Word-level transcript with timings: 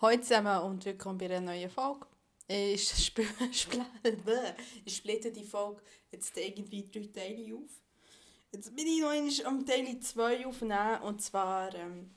Heute 0.00 0.20
zusammen 0.20 0.62
und 0.62 0.84
willkommen 0.84 1.18
bei 1.18 1.24
einer 1.24 1.40
neuen 1.40 1.68
Folge. 1.68 2.06
Sp 2.46 3.18
ich 4.84 4.96
splitte 4.96 5.32
die 5.32 5.42
Folge 5.42 5.82
jetzt 6.12 6.36
irgendwie 6.36 6.88
drei 6.88 7.08
Teile 7.12 7.56
auf. 7.56 7.82
Jetzt 8.52 8.76
bin 8.76 8.86
ich 8.86 9.00
noch 9.00 9.46
am 9.46 9.66
Teil 9.66 9.98
2 9.98 10.46
aufnehmen 10.46 11.02
und 11.02 11.20
zwar, 11.20 11.74
ähm, 11.74 12.14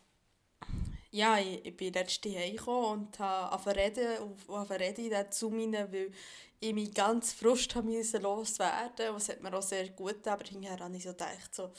ja, 1.09 1.39
ich, 1.39 1.65
ich 1.65 1.75
bin 1.75 1.91
letzte 1.91 2.29
heimgekommen 2.29 3.07
und 3.07 3.17
habe 3.17 3.75
reden, 3.75 4.19
auf 4.47 4.69
reden 4.69 5.31
zu 5.31 5.49
meinen, 5.49 5.91
weil 5.91 6.11
ich 6.59 6.75
mich 6.75 6.93
ganz 6.93 7.33
frust 7.33 7.75
müssen 7.77 8.21
loswerden. 8.21 9.11
Das 9.11 9.29
hat 9.29 9.41
mir 9.41 9.57
auch 9.57 9.63
sehr 9.63 9.89
gut 9.89 10.17
getan, 10.17 10.33
aber 10.33 10.45
hinterher 10.45 10.77
habe 10.77 10.95
ich 10.95 11.01
so 11.01 11.09
gedacht, 11.09 11.55
so, 11.55 11.71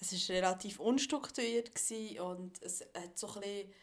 es 0.00 0.10
war 0.26 0.36
relativ 0.36 0.80
unstrukturiert 0.80 1.70
und 2.18 2.62
es 2.62 2.80
hat 2.94 3.18
so 3.18 3.28
ein 3.34 3.40
bisschen 3.42 3.74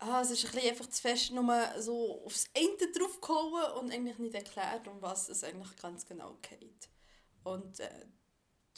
ah, 0.00 0.20
es 0.22 0.30
ist 0.30 0.54
ein 0.54 0.68
einfach 0.68 0.88
zu 0.88 1.00
fest 1.00 1.30
nur 1.30 1.72
so 1.78 2.24
aufs 2.24 2.50
Ende 2.52 2.90
draufgehauen 2.92 3.78
und 3.78 3.92
eigentlich 3.92 4.18
nicht 4.18 4.34
erklärt, 4.34 4.88
um 4.88 5.00
was 5.00 5.28
es 5.28 5.44
eigentlich 5.44 5.76
ganz 5.76 6.06
genau 6.06 6.36
geht. 6.42 6.88
Und 7.44 7.80
äh, 7.80 8.06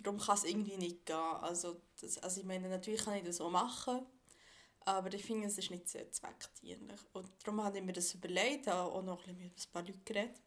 darum 0.02 0.18
kann 0.18 0.36
es 0.36 0.44
irgendwie 0.44 0.76
nicht 0.76 1.06
gehen. 1.06 1.16
Also, 1.16 1.80
das, 2.00 2.18
also 2.18 2.40
ich 2.40 2.46
meine, 2.46 2.68
natürlich 2.68 3.04
kann 3.04 3.14
ich 3.14 3.24
das 3.24 3.36
so 3.36 3.48
machen, 3.50 4.04
aber 4.80 5.12
ich 5.14 5.24
finde, 5.24 5.46
es 5.46 5.58
ist 5.58 5.70
nicht 5.70 5.88
sehr 5.88 6.10
zweckdienlich. 6.10 7.00
Und 7.12 7.28
darum 7.44 7.62
habe 7.62 7.78
ich 7.78 7.84
mir 7.84 7.92
das 7.92 8.14
überlegt, 8.14 8.68
auch 8.68 9.02
noch 9.02 9.26
ein 9.26 9.38
mit 9.38 9.52
ein 9.52 9.72
paar 9.72 9.82
Leuten 9.82 10.04
geredet. 10.04 10.40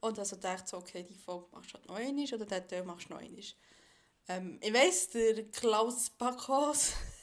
Und 0.00 0.18
also 0.18 0.36
dachte 0.36 0.68
so, 0.68 0.76
okay, 0.76 1.02
die 1.02 1.14
Folge 1.14 1.48
machst 1.52 1.70
du 1.70 1.74
halt 1.74 1.88
noch 1.88 1.96
einmal 1.96 2.24
oder 2.32 2.46
den 2.46 2.68
Teil 2.68 2.84
machst 2.84 3.08
du 3.08 3.14
noch 3.14 3.20
einmal. 3.20 3.44
Ähm, 4.28 4.58
ich 4.62 4.72
weiss, 4.72 5.08
der 5.10 5.50
Klaus 5.50 6.10
Pakos 6.10 6.92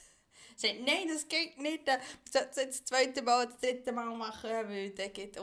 sagt, 0.60 0.80
nein, 0.86 1.08
das 1.08 1.28
geht 1.28 1.58
nicht, 1.60 1.86
wir 1.86 2.00
sollten 2.30 2.50
es 2.50 2.56
das 2.56 2.86
zweite 2.86 3.22
Mal, 3.22 3.48
das 3.48 3.58
dritte 3.60 3.92
Mal 3.92 4.16
machen, 4.16 4.50
weil 4.50 4.92
dann 4.92 5.14
geht 5.14 5.36
die 5.36 5.40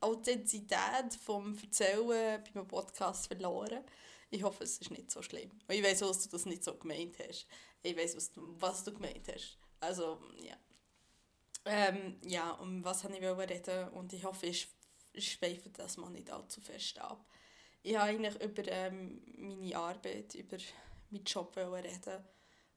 Authentizität 0.00 1.14
vom 1.24 1.56
Erzählen 1.58 2.42
beim 2.54 2.68
Podcast 2.68 3.26
verloren. 3.26 3.84
Ich 4.30 4.42
hoffe, 4.42 4.64
es 4.64 4.78
ist 4.78 4.90
nicht 4.90 5.10
so 5.10 5.20
schlimm. 5.22 5.50
Und 5.68 5.74
ich 5.74 5.82
weiß, 5.82 5.98
dass 6.00 6.22
du 6.22 6.30
das 6.30 6.46
nicht 6.46 6.64
so 6.64 6.74
gemeint 6.74 7.16
hast. 7.18 7.46
Ich 7.82 7.96
weiß, 7.96 8.16
was 8.16 8.32
du, 8.32 8.54
was 8.58 8.82
du 8.84 8.92
gemeint 8.92 9.28
hast. 9.28 9.58
Also, 9.80 10.20
ja. 10.42 10.56
Ähm, 11.64 12.18
ja, 12.24 12.52
um 12.52 12.84
was 12.84 13.04
habe 13.04 13.16
ich 13.16 13.22
reden 13.22 13.88
und 13.90 14.12
ich 14.12 14.24
hoffe, 14.24 14.46
ich, 14.46 14.68
schweife 15.18 15.70
das 15.70 15.96
mal 15.96 16.10
nicht 16.10 16.30
allzu 16.30 16.60
fest 16.60 16.98
ab. 16.98 17.24
Ich 17.82 17.96
habe 17.96 18.10
eigentlich 18.10 18.42
über 18.42 18.66
ähm, 18.68 19.22
meine 19.36 19.76
Arbeit, 19.76 20.34
über 20.34 20.56
meinen 21.10 21.24
Job 21.24 21.56
reden 21.56 22.24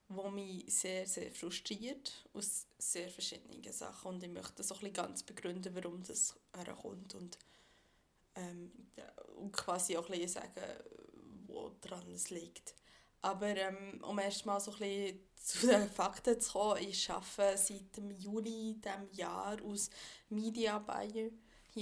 wo 0.08 0.30
mich 0.30 0.64
sehr, 0.72 1.06
sehr 1.06 1.32
frustriert 1.32 2.24
aus 2.32 2.66
sehr 2.78 3.08
verschiedenen 3.08 3.72
Sachen. 3.72 4.14
Und 4.14 4.22
ich 4.22 4.30
möchte 4.30 4.62
so 4.62 4.76
ein 4.76 4.92
ganz 4.92 5.22
begründen, 5.22 5.74
warum 5.74 6.02
das 6.02 6.34
herkommt. 6.54 7.14
Und, 7.14 7.38
ähm, 8.36 8.70
und 9.36 9.52
quasi 9.52 9.96
auch 9.96 10.08
ein 10.08 10.20
bisschen 10.20 10.42
sagen, 10.42 10.62
wo 11.46 11.72
dran 11.80 12.10
es 12.12 12.30
liegt. 12.30 12.74
Aber 13.22 13.48
ähm, 13.48 14.00
um 14.04 14.18
erst 14.18 14.46
mal 14.46 14.60
so 14.60 14.70
zu 14.70 15.66
den 15.66 15.90
Fakten 15.94 16.40
zu 16.40 16.52
kommen, 16.52 16.82
ich 16.82 17.10
arbeite 17.10 17.58
seit 17.58 17.96
dem 17.96 18.10
Juli 18.12 18.80
dieses 18.80 19.16
Jahr 19.16 19.60
aus 19.62 19.90
Media 20.28 20.78
Buyer 20.78 21.30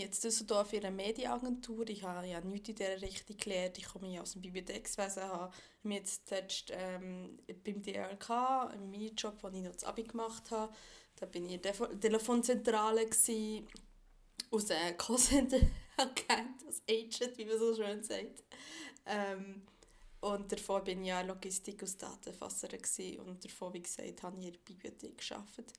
jetzt 0.00 0.24
Düsseldorf 0.24 0.72
in 0.72 0.84
einer 0.84 0.94
Medienagentur. 0.94 1.88
Ich 1.88 2.02
habe 2.02 2.26
ja 2.26 2.40
nichts 2.40 2.68
in 2.68 2.74
dieser 2.74 3.00
Richtung 3.00 3.36
gelernt. 3.36 3.78
Ich 3.78 3.86
komme 3.86 4.08
ja 4.08 4.22
aus 4.22 4.32
dem 4.32 4.42
Bibliothekswesen, 4.42 5.22
habe 5.24 5.54
mich 5.82 5.98
jetzt 5.98 6.28
zuerst 6.28 6.70
ähm, 6.72 7.38
beim 7.64 7.82
DRK, 7.82 8.72
im 8.74 8.90
Minijob, 8.90 9.42
wo 9.42 9.48
ich 9.48 9.62
noch 9.62 9.72
das 9.72 9.84
Abi 9.84 10.04
gemacht 10.04 10.50
habe, 10.50 10.72
da 11.16 11.26
bin 11.26 11.46
ich 11.46 11.54
in 11.54 11.62
der 11.62 12.00
Telefonzentrale 12.00 13.06
gewesen, 13.06 13.68
aus 14.50 14.70
einem 14.70 14.96
Callcenter 14.96 15.60
erkannt, 15.96 16.64
als 16.66 16.82
Agent, 16.88 17.38
wie 17.38 17.44
man 17.44 17.58
so 17.58 17.74
schön 17.74 18.02
sagt. 18.02 18.44
Ähm, 19.06 19.62
und 20.20 20.50
davor 20.50 20.82
bin 20.82 21.02
ich 21.02 21.08
ja 21.08 21.20
Logistik- 21.20 21.82
und 21.82 22.02
Datenfasserin 22.02 22.80
und 23.20 23.44
davor, 23.44 23.74
wie 23.74 23.82
gesagt, 23.82 24.22
habe 24.22 24.38
ich 24.38 24.46
in 24.46 24.52
der 24.52 24.58
Bibliothek 24.60 25.18
gearbeitet. 25.18 25.72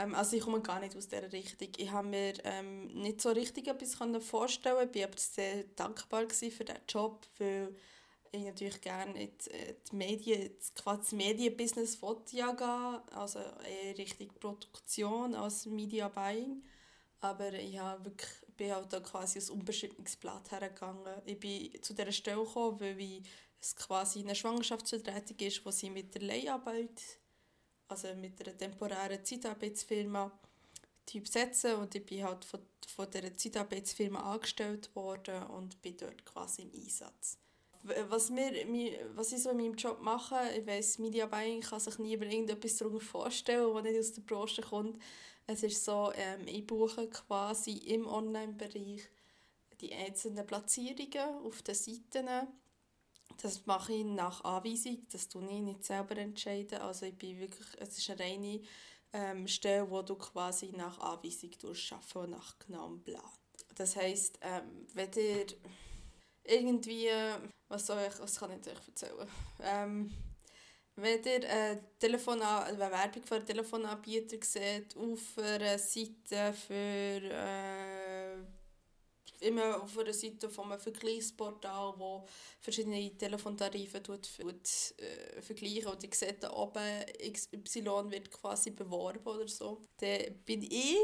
Ähm, 0.00 0.14
also 0.14 0.36
ich 0.36 0.42
komme 0.42 0.60
gar 0.60 0.80
nicht 0.80 0.96
aus 0.96 1.08
dieser 1.08 1.30
Richtung. 1.32 1.68
Ich 1.76 1.90
habe 1.90 2.08
mir 2.08 2.32
ähm, 2.44 2.86
nicht 2.88 3.20
so 3.20 3.30
richtig 3.30 3.68
etwas 3.68 3.94
vorstellen 4.24 4.88
Ich 4.92 5.00
war 5.00 5.08
aber 5.08 5.18
sehr 5.18 5.64
dankbar 5.76 6.22
für 6.30 6.64
diesen 6.64 6.80
Job, 6.88 7.26
weil 7.38 7.74
ich 8.32 8.44
natürlich 8.44 8.80
gerne 8.80 9.22
in 9.22 9.30
die, 9.38 9.50
äh, 9.50 9.74
die 9.90 9.96
Medien, 9.96 10.50
quasi 10.74 11.00
das 11.00 11.12
Medienbusiness 11.12 11.98
ja 12.32 12.52
gehen, 12.52 13.16
also 13.16 13.40
eher 13.40 13.98
Richtung 13.98 14.28
Produktion 14.40 15.34
als 15.34 15.66
Media 15.66 16.08
Buying. 16.08 16.62
Aber 17.20 17.52
ich 17.52 17.78
habe 17.78 18.06
wirklich, 18.06 18.30
bin 18.56 18.72
halt 18.72 18.92
da 18.92 19.00
quasi 19.00 19.38
als 19.38 19.50
unbeschriebenes 19.50 20.16
Blatt 20.16 20.50
hergegangen. 20.50 21.20
Ich 21.26 21.38
bin 21.38 21.70
zu 21.82 21.92
dieser 21.92 22.12
Stelle 22.12 22.42
gekommen, 22.42 22.80
weil 22.80 23.22
es 23.60 23.76
quasi 23.76 24.20
eine 24.20 24.34
Schwangerschaftsvertretung 24.34 25.36
ist, 25.40 25.66
wo 25.66 25.70
sie 25.70 25.90
mit 25.90 26.14
der 26.14 26.22
Leiharbeit 26.22 27.19
also 27.90 28.14
mit 28.14 28.40
einer 28.40 28.56
temporären 28.56 29.24
Zeitarbeitsfirma 29.24 30.30
Typ 31.06 31.26
setzen 31.26 31.74
und 31.74 31.92
ich 31.94 32.06
bin 32.06 32.22
halt 32.22 32.44
von, 32.44 32.60
von 32.86 33.10
dieser 33.10 33.36
Zeitarbeitsfirma 33.36 34.32
angestellt 34.32 34.94
worden 34.94 35.42
und 35.44 35.82
bin 35.82 35.96
dort 35.96 36.24
quasi 36.24 36.62
im 36.62 36.70
Einsatz. 36.72 37.36
Was, 37.82 38.30
wir, 38.32 38.52
was 39.16 39.32
ich 39.32 39.42
so 39.42 39.50
in 39.50 39.56
meinem 39.56 39.74
Job 39.74 40.00
mache, 40.02 40.36
ich 40.56 40.66
weiss, 40.66 40.98
Media 40.98 41.26
Buying 41.26 41.62
kann 41.62 41.80
sich 41.80 41.98
nie 41.98 42.14
über 42.14 42.26
irgendetwas 42.26 42.76
darunter 42.76 43.00
vorstellen, 43.00 43.74
was 43.74 43.82
nicht 43.82 43.98
aus 43.98 44.12
der 44.12 44.22
Branche 44.22 44.62
kommt. 44.62 45.02
Es 45.46 45.62
ist 45.64 45.84
so, 45.84 46.12
ähm, 46.14 46.46
ich 46.46 46.64
buche 46.64 47.08
quasi 47.08 47.72
im 47.72 48.06
Online-Bereich 48.06 49.08
die 49.80 49.92
einzelnen 49.92 50.46
Platzierungen 50.46 51.44
auf 51.44 51.62
den 51.62 51.74
Seiten 51.74 52.28
das 53.42 53.66
mache 53.66 53.92
ich 53.92 54.04
nach 54.04 54.44
Anweisung, 54.44 55.06
das 55.10 55.28
tue 55.28 55.44
ich 55.44 55.60
nicht 55.60 55.84
selber 55.84 56.16
entscheiden. 56.16 56.80
Also 56.80 57.06
ich 57.06 57.16
bin 57.16 57.38
wirklich, 57.38 57.68
es 57.78 57.98
ist 57.98 58.10
eine 58.10 58.20
reine 58.20 58.60
ähm, 59.12 59.46
Stelle, 59.48 59.90
wo 59.90 60.02
du 60.02 60.16
quasi 60.16 60.72
nach 60.76 60.98
Anweisung 60.98 61.50
arbeiten 61.62 62.18
und 62.18 62.30
nach 62.30 62.58
genauem 62.58 63.02
Plan. 63.02 63.22
Das 63.74 63.96
heisst, 63.96 64.38
ähm, 64.42 64.86
wenn 64.94 65.12
ihr 65.14 65.46
irgendwie, 66.44 67.08
was 67.68 67.86
soll 67.86 67.98
ich, 68.08 68.18
was 68.18 68.38
kann 68.38 68.50
ich 68.50 68.66
euch 68.66 68.88
erzählen? 68.88 69.28
Ähm, 69.62 70.12
wenn 70.96 71.24
ihr 71.24 71.48
eine, 71.48 71.80
Telefon 71.98 72.42
eine 72.42 72.78
Werbung 72.78 73.22
für 73.22 73.36
einen 73.36 73.46
Telefonanbieter 73.46 74.36
seht 74.44 74.96
auf 74.96 75.38
einer 75.38 75.78
Seite 75.78 76.52
für 76.52 76.74
äh, 76.74 78.59
immer 79.40 79.82
auf 79.82 79.98
einer 79.98 80.12
Seite 80.12 80.48
von 80.48 80.70
einem 80.70 80.80
Vergleichsportal, 80.80 81.94
wo 81.96 82.26
verschiedene 82.60 83.16
Telefontarife 83.16 84.02
tut, 84.02 84.28
tut, 84.36 84.94
äh, 84.98 85.40
vergleichen 85.40 85.88
und 85.88 86.04
ich 86.04 86.14
sehe 86.14 86.34
da 86.34 86.52
oben 86.52 87.04
XY 87.32 88.10
wird 88.10 88.30
quasi 88.30 88.70
beworben 88.70 89.26
oder 89.26 89.48
so. 89.48 89.80
Dann 89.98 90.34
bin 90.44 90.62
ich 90.62 90.96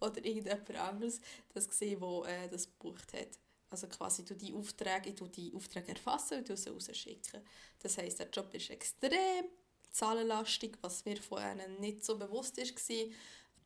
oder 0.00 0.24
irgendjemand 0.24 0.70
anderes 0.76 1.20
das 1.54 1.68
gesehen, 1.68 2.00
wo 2.00 2.24
äh, 2.24 2.48
das 2.48 2.66
gebucht 2.66 3.12
hat. 3.12 3.38
Also 3.70 3.86
quasi 3.86 4.24
du 4.24 4.34
die 4.34 4.52
Aufträge, 4.52 5.10
ich 5.10 5.30
die 5.30 5.52
Aufträge 5.54 5.88
erfassen 5.88 6.38
und 6.38 6.58
sie 6.58 6.68
rausschicken. 6.68 7.40
Das 7.78 7.96
heisst, 7.96 8.18
der 8.18 8.28
Job 8.28 8.52
ist 8.52 8.68
extrem 8.70 9.46
zahlenlastig, 9.90 10.76
was 10.80 11.04
mir 11.04 11.16
vorher 11.16 11.54
nicht 11.78 12.04
so 12.04 12.18
bewusst 12.18 12.58
war 12.58 13.06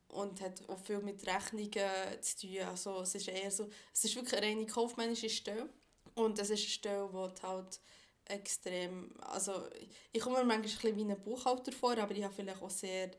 und 0.09 0.41
hat 0.41 0.69
auch 0.69 0.79
viel 0.79 1.01
mit 1.01 1.27
Rechnungen 1.27 1.69
zu 2.23 2.39
tun. 2.39 2.59
Also 2.61 3.01
es 3.01 3.15
ist 3.15 3.29
eher 3.29 3.51
so, 3.51 3.69
es 3.93 4.05
ist 4.05 4.17
wirklich 4.17 4.35
eine 4.35 4.47
reine 4.47 4.67
kaufmännische 4.67 5.29
Stelle 5.29 5.69
und 6.15 6.39
es 6.39 6.51
ist 6.51 6.61
eine 6.61 6.69
Stelle, 6.69 7.11
die 7.13 7.43
halt 7.43 7.81
extrem, 8.25 9.15
also 9.21 9.69
ich 10.13 10.21
komme 10.21 10.39
mir 10.39 10.45
manchmal 10.45 10.57
ein 10.57 10.63
bisschen 10.63 10.97
wie 10.97 11.13
ein 11.13 11.23
Buchhalter 11.23 11.73
vor, 11.73 11.97
aber 11.97 12.15
ich 12.15 12.25
habe 12.25 12.35
vielleicht 12.35 12.63
auch 12.63 12.71
sehr 12.71 13.11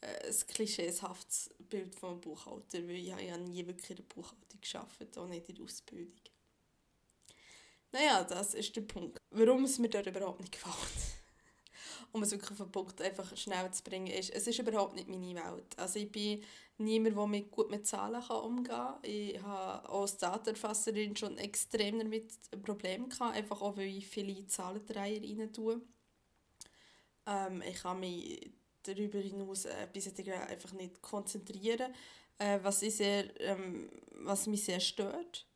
äh, 0.00 0.26
ein 0.26 0.46
klischeeshaftes 0.46 1.50
Bild 1.58 1.94
von 1.94 2.10
einem 2.10 2.20
Buchhalter, 2.20 2.78
weil 2.86 2.96
ich, 2.96 3.12
habe 3.12 3.38
nie 3.38 3.66
wirklich 3.66 3.90
in 3.90 3.96
der 3.96 4.14
Buchhaltung 4.14 4.60
gearbeitet, 4.60 5.18
auch 5.18 5.26
nicht 5.26 5.48
in 5.48 5.56
der 5.56 5.64
Ausbildung. 5.64 6.20
Naja, 7.90 8.24
das 8.24 8.54
ist 8.54 8.74
der 8.74 8.82
Punkt. 8.82 9.18
Warum 9.30 9.64
es 9.64 9.78
mir 9.78 9.88
dort 9.88 10.06
überhaupt 10.06 10.40
nicht 10.40 10.52
gefällt 10.52 11.21
um 12.12 12.22
es 12.22 12.30
wirklich 12.30 12.50
auf 12.50 12.58
den 12.58 12.70
Punkt 12.70 13.00
einfach 13.00 13.36
schnell 13.36 13.70
zu 13.72 13.82
bringen, 13.82 14.06
ist, 14.08 14.30
es 14.30 14.46
ist 14.46 14.58
überhaupt 14.58 14.94
nicht 14.94 15.08
meine 15.08 15.34
Welt. 15.34 15.78
Also 15.78 15.98
ich 15.98 16.12
bin 16.12 16.42
niemand, 16.78 17.16
der 17.16 17.26
mit, 17.26 17.50
gut 17.50 17.70
mit 17.70 17.86
Zahlen 17.86 18.22
kann 18.22 18.36
umgehen 18.36 18.64
kann. 18.64 18.98
Ich 19.02 19.40
habe 19.40 19.88
auch 19.88 20.02
als 20.02 20.18
Datenerfasserin 20.18 21.16
schon 21.16 21.38
extrem 21.38 21.98
damit 21.98 22.32
Probleme 22.62 23.08
gehabt, 23.08 23.34
einfach 23.34 23.60
auch, 23.62 23.76
weil 23.76 23.88
ich 23.88 24.06
viele 24.06 24.46
Zahlendreier 24.46 25.22
rein 25.22 25.52
tue. 25.52 25.80
Ähm, 27.26 27.62
ich 27.62 27.82
kann 27.82 28.00
mich 28.00 28.50
darüber 28.82 29.18
hinaus 29.18 29.66
bis 29.92 30.12
einfach 30.28 30.72
nicht 30.72 31.00
konzentrieren. 31.00 31.94
Äh, 32.38 32.58
was, 32.62 32.82
ich 32.82 32.96
sehr, 32.96 33.40
ähm, 33.40 33.88
was 34.10 34.46
mich 34.46 34.64
sehr 34.64 34.80
stört, 34.80 35.46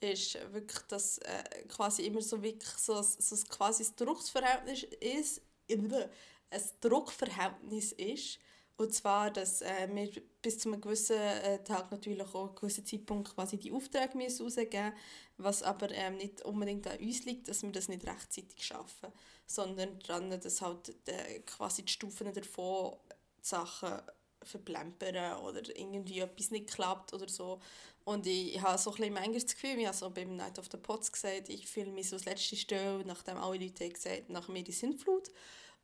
ist 0.00 0.34
wirklich, 0.52 0.82
dass 0.88 1.18
äh, 1.18 1.64
quasi 1.68 2.06
immer 2.06 2.20
so 2.20 2.42
wirklich 2.42 2.68
so, 2.76 3.00
so 3.00 3.36
quasi 3.48 3.84
das 3.84 3.94
Drucksverhältnis 3.94 4.82
ist 5.00 5.40
ein 5.72 6.62
Druckverhältnis 6.80 7.92
ist 7.92 8.38
Und 8.76 8.92
zwar, 8.94 9.30
dass 9.30 9.62
äh, 9.62 9.88
wir 9.92 10.10
bis 10.40 10.58
zu 10.58 10.68
einem 10.70 10.80
gewissen 10.80 11.16
äh, 11.16 11.62
Tag 11.62 11.90
natürlich 11.90 12.34
auch 12.34 12.46
einen 12.46 12.54
gewissen 12.56 12.84
Zeitpunkt 12.84 13.34
quasi 13.34 13.56
die 13.56 13.72
Aufträge 13.72 14.16
müssen 14.16 14.44
rausgeben 14.44 14.92
was 15.38 15.62
aber 15.62 15.90
ähm, 15.90 16.16
nicht 16.16 16.42
unbedingt 16.42 16.86
an 16.86 16.98
uns 16.98 17.24
liegt, 17.24 17.48
dass 17.48 17.62
wir 17.62 17.72
das 17.72 17.88
nicht 17.88 18.06
rechtzeitig 18.06 18.64
schaffen, 18.64 19.12
sondern 19.46 19.98
daran, 20.00 20.30
dass 20.30 20.60
halt 20.60 20.94
äh, 21.08 21.40
quasi 21.40 21.82
die 21.82 21.92
Stufen 21.92 22.32
davon 22.32 22.96
die 23.42 23.46
Sachen 23.48 24.00
verplempern 24.42 25.38
oder 25.42 25.62
irgendwie 25.76 26.20
etwas 26.20 26.50
nicht 26.50 26.68
klappt 26.68 27.12
oder 27.12 27.28
so. 27.28 27.60
Und 28.04 28.26
ich, 28.26 28.56
ich 28.56 28.62
habe 28.62 28.78
so 28.78 28.90
ein 28.90 28.96
bisschen 28.96 29.14
manchmal 29.14 29.40
das 29.40 29.54
Gefühl, 29.54 29.78
ich 29.78 29.92
so 29.92 30.10
beim 30.10 30.36
Night 30.36 30.58
of 30.58 30.68
the 30.70 30.76
Pots 30.76 31.12
gesagt 31.12 31.48
ich 31.48 31.66
fühle 31.68 31.92
mich 31.92 32.08
so 32.08 32.16
das 32.16 32.24
letzte 32.24 32.56
Stelle, 32.56 33.04
nachdem 33.04 33.36
alle 33.36 33.58
Leute 33.58 33.84
haben 33.84 33.92
gesagt 33.92 34.30
nach 34.30 34.48
mir 34.48 34.64
die 34.64 34.72
Sintflut. 34.72 35.30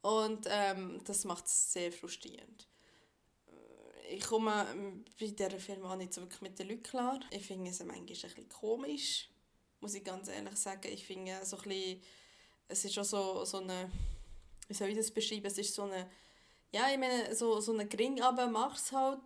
Und 0.03 0.47
ähm, 0.49 1.01
das 1.05 1.25
macht 1.25 1.47
es 1.47 1.73
sehr 1.73 1.93
frustrierend. 1.93 2.69
Ich 4.11 4.25
komme 4.25 4.67
bei 5.21 5.27
dieser 5.27 5.61
Firma 5.61 5.95
nicht 5.97 6.15
so 6.15 6.23
wirklich 6.23 6.41
mit 6.41 6.59
den 6.59 6.69
Leuten 6.69 6.83
klar. 6.83 7.21
Ich 7.31 7.47
finde 7.47 7.71
es 7.71 7.81
manchmal 7.81 7.99
ein 7.99 8.07
bisschen 8.07 8.49
komisch, 8.49 9.29
muss 9.81 9.95
ich 9.95 10.05
ganz 10.05 10.29
ehrlich 10.29 10.57
sagen. 10.57 10.91
Ich 10.93 11.05
finde 11.05 11.45
so 11.45 11.59
ein 11.59 11.63
bisschen, 11.65 12.03
es 12.69 12.85
ist 12.85 12.99
auch 12.99 13.05
so, 13.05 13.45
so 13.45 13.59
eine, 13.59 13.91
wie 14.69 14.75
soll 14.75 14.89
ich 14.89 14.97
das 14.97 15.11
beschreiben, 15.11 15.47
es 15.47 15.59
ist 15.59 15.75
so 15.75 15.83
eine 15.83 16.09
ja, 16.73 16.91
ich 16.91 16.99
meine, 16.99 17.35
so, 17.35 17.61
so 17.61 17.73
eine 17.73 17.87
gering 17.87 18.21
aber 18.21 18.47
machst 18.47 18.93
halt 18.93 19.21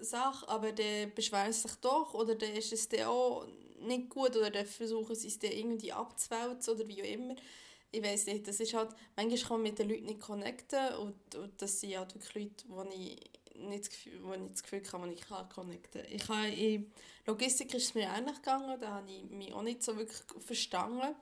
Sache, 0.00 0.48
aber 0.48 0.72
der 0.72 1.06
beschwert 1.06 1.54
sich 1.54 1.74
doch 1.76 2.14
oder 2.14 2.34
der 2.34 2.54
ist 2.54 2.72
es 2.72 2.88
dann 2.88 3.06
auch 3.06 3.46
nicht 3.80 4.08
gut 4.08 4.36
oder 4.36 4.50
der 4.50 4.64
versuchen 4.64 5.14
sie 5.14 5.28
es 5.28 5.38
dann 5.38 5.52
irgendwie 5.52 5.92
abzuwälzen 5.92 6.74
oder 6.74 6.88
wie 6.88 7.02
auch 7.02 7.06
immer. 7.06 7.36
Ich 7.90 8.02
weiß 8.02 8.26
nicht, 8.26 8.46
das 8.46 8.60
ist 8.60 8.74
halt, 8.74 8.90
manchmal 9.16 9.38
kann 9.38 9.50
man 9.50 9.62
mit 9.62 9.78
den 9.78 9.88
Leuten 9.88 10.06
nicht 10.06 10.20
connecten 10.20 10.94
und, 10.96 11.34
und 11.34 11.62
das 11.62 11.80
sind 11.80 11.96
halt 11.96 12.14
wirklich 12.14 12.34
Leute, 12.34 12.64
wo 12.68 12.82
ich 12.82 13.18
nicht 13.54 13.80
das 13.80 13.90
Gefühl, 13.90 14.20
wo 14.22 14.32
ich 14.34 14.40
das 14.50 14.62
Gefühl 14.62 14.82
habe, 14.92 15.12
ich 15.12 15.20
kann 15.20 15.48
connecten. 15.48 16.02
Ich 16.10 16.28
habe, 16.28 16.48
in 16.48 16.92
Logistik 17.26 17.72
ist 17.74 17.84
es 17.84 17.94
mir 17.94 18.08
ähnlich 18.14 18.36
gegangen, 18.36 18.78
da 18.80 18.90
habe 18.90 19.10
ich 19.10 19.24
mich 19.30 19.52
auch 19.52 19.62
nicht 19.62 19.82
so 19.82 19.96
wirklich 19.96 20.20
verstanden 20.40 21.14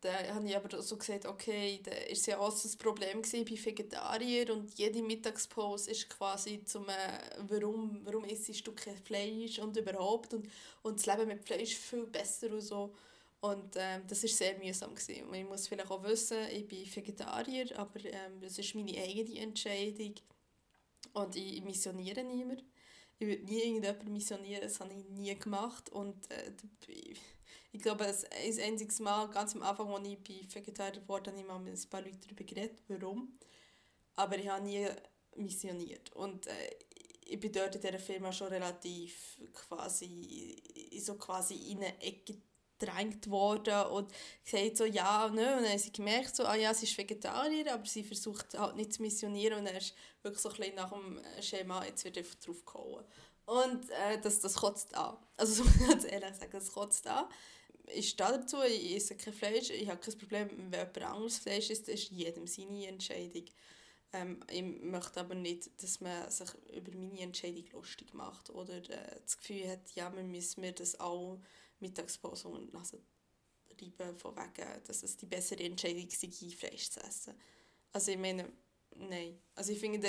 dann 0.00 0.34
habe 0.34 0.46
ich 0.46 0.56
aber 0.56 0.80
so 0.82 0.96
gesagt, 0.96 1.26
okay, 1.26 1.80
da 1.84 1.90
ist 1.90 2.26
ja 2.26 2.38
auch 2.38 2.50
so 2.50 2.62
das 2.62 2.76
Problem 2.76 3.20
bei 3.20 3.64
Vegetariern 3.64 4.50
und 4.52 4.78
jede 4.78 5.02
Mittagspause 5.02 5.90
ist 5.90 6.08
quasi 6.08 6.64
zum 6.64 6.88
äh, 6.88 7.20
warum, 7.48 8.00
warum 8.04 8.24
isst 8.24 8.66
du 8.66 8.72
kein 8.72 8.96
Fleisch 8.96 9.58
und 9.58 9.76
überhaupt 9.76 10.32
und, 10.32 10.48
und 10.82 10.98
das 10.98 11.06
Leben 11.06 11.28
mit 11.28 11.44
Fleisch 11.44 11.74
viel 11.74 12.06
besser 12.06 12.50
und 12.50 12.62
so. 12.62 12.94
Und 13.40 13.74
ähm, 13.76 14.02
das 14.06 14.22
war 14.22 14.28
sehr 14.28 14.58
mühsam. 14.58 14.94
Gewesen. 14.94 15.32
Ich 15.32 15.44
muss 15.44 15.68
vielleicht 15.68 15.90
auch 15.90 16.02
wissen, 16.02 16.38
ich 16.52 16.68
bin 16.68 16.94
Vegetarier, 16.94 17.78
aber 17.78 18.04
ähm, 18.04 18.40
das 18.40 18.58
ist 18.58 18.74
meine 18.74 18.98
eigene 18.98 19.40
Entscheidung. 19.40 20.14
Und 21.14 21.36
ich 21.36 21.62
missioniere 21.62 22.22
niemand. 22.22 22.62
Ich 23.18 23.26
würde 23.26 23.44
nie 23.44 23.60
irgendjemanden 23.60 24.12
missionieren, 24.12 24.62
das 24.62 24.80
habe 24.80 24.94
ich 24.94 25.04
nie 25.10 25.34
gemacht. 25.38 25.90
Und 25.90 26.30
äh, 26.30 26.52
ich 27.72 27.82
glaube, 27.82 28.06
ein 28.06 28.60
einziges 28.60 28.98
Mal, 29.00 29.28
ganz 29.30 29.54
am 29.54 29.62
Anfang, 29.62 29.88
als 29.88 30.08
ich 30.08 30.18
bei 30.18 30.54
Vegetarier 30.54 31.06
wurde, 31.06 31.30
habe 31.30 31.40
ich 31.40 31.46
mal 31.46 31.58
mit 31.58 31.74
ein 31.74 31.90
paar 31.90 32.02
Leuten 32.02 32.20
darüber 32.22 32.44
geredet, 32.44 32.82
warum. 32.88 33.38
Aber 34.16 34.38
ich 34.38 34.48
habe 34.48 34.64
nie 34.64 34.86
missioniert. 35.36 36.12
Und 36.12 36.46
äh, 36.46 36.76
ich 37.24 37.38
bin 37.38 37.52
dort 37.52 37.74
in 37.74 37.80
dieser 37.80 37.98
Firma 37.98 38.32
schon 38.32 38.48
relativ 38.48 39.40
quasi, 39.52 40.56
so 40.98 41.14
quasi 41.14 41.54
in 41.72 41.78
eine 41.78 42.00
Ecke 42.02 42.36
gedrängt 42.80 43.30
worden 43.30 43.86
und 43.92 44.10
gesagt 44.44 44.78
so, 44.78 44.84
ja, 44.84 45.28
ne, 45.28 45.56
und 45.56 45.62
dann 45.62 45.70
haben 45.70 45.78
sie 45.78 45.92
gemerkt, 45.92 46.34
so, 46.34 46.44
ah 46.44 46.56
ja, 46.56 46.74
sie 46.74 46.86
ist 46.86 46.98
Vegetarier, 46.98 47.72
aber 47.72 47.86
sie 47.86 48.02
versucht 48.02 48.58
halt 48.58 48.76
nicht 48.76 48.94
zu 48.94 49.02
missionieren 49.02 49.58
und 49.58 49.66
dann 49.66 49.76
ist 49.76 49.94
wirklich 50.22 50.42
so 50.42 50.50
ein 50.50 50.74
nach 50.74 50.90
dem 50.90 51.20
Schema, 51.40 51.84
jetzt 51.84 52.04
wird 52.04 52.18
einfach 52.18 52.34
drauf 52.36 52.64
gehauen. 52.64 53.04
Und 53.46 53.90
äh, 53.90 54.20
das, 54.20 54.40
das 54.40 54.54
kotzt 54.54 54.94
an. 54.94 55.16
Also 55.36 55.64
so 55.64 55.70
ganz 55.86 56.04
ehrlich 56.04 56.34
sagen, 56.34 56.52
das 56.52 56.72
kotzt 56.72 57.06
an 57.06 57.26
ich 57.94 58.10
stehe 58.10 58.30
dazu, 58.30 58.58
ich 58.62 58.96
esse 58.96 59.16
kein 59.16 59.32
Fleisch, 59.32 59.70
ich 59.70 59.88
habe 59.88 60.00
kein 60.00 60.18
Problem, 60.18 60.48
wenn 60.50 60.72
jemand 60.72 61.02
anderes 61.02 61.38
Fleisch 61.38 61.70
isst, 61.70 61.88
ist 61.88 62.10
jedem 62.10 62.46
seine 62.46 62.86
Entscheidung. 62.86 63.44
Ähm, 64.12 64.40
ich 64.50 64.62
möchte 64.62 65.20
aber 65.20 65.34
nicht, 65.34 65.70
dass 65.82 66.00
man 66.00 66.30
sich 66.30 66.48
über 66.74 66.92
meine 66.96 67.20
Entscheidung 67.20 67.64
lustig 67.72 68.12
macht 68.12 68.50
oder 68.50 68.76
äh, 68.76 69.20
das 69.22 69.38
Gefühl 69.38 69.68
hat, 69.68 69.92
ja, 69.94 70.10
man 70.10 70.30
müssen 70.30 70.60
mir 70.62 70.72
das 70.72 70.98
auch 70.98 71.38
Mittagspause 71.80 72.48
lassen 72.72 73.04
reiben, 73.80 74.18
von 74.18 74.36
wegen, 74.36 74.84
dass 74.86 75.02
es 75.02 75.16
die 75.16 75.26
bessere 75.26 75.62
Entscheidung 75.62 76.08
sei, 76.10 76.28
Fleisch 76.50 76.90
zu 76.90 77.00
essen. 77.00 77.34
Also 77.92 78.12
ich 78.12 78.18
meine, 78.18 78.52
nein. 78.96 79.38
Also 79.54 79.72
ich 79.72 79.80
finde, 79.80 80.08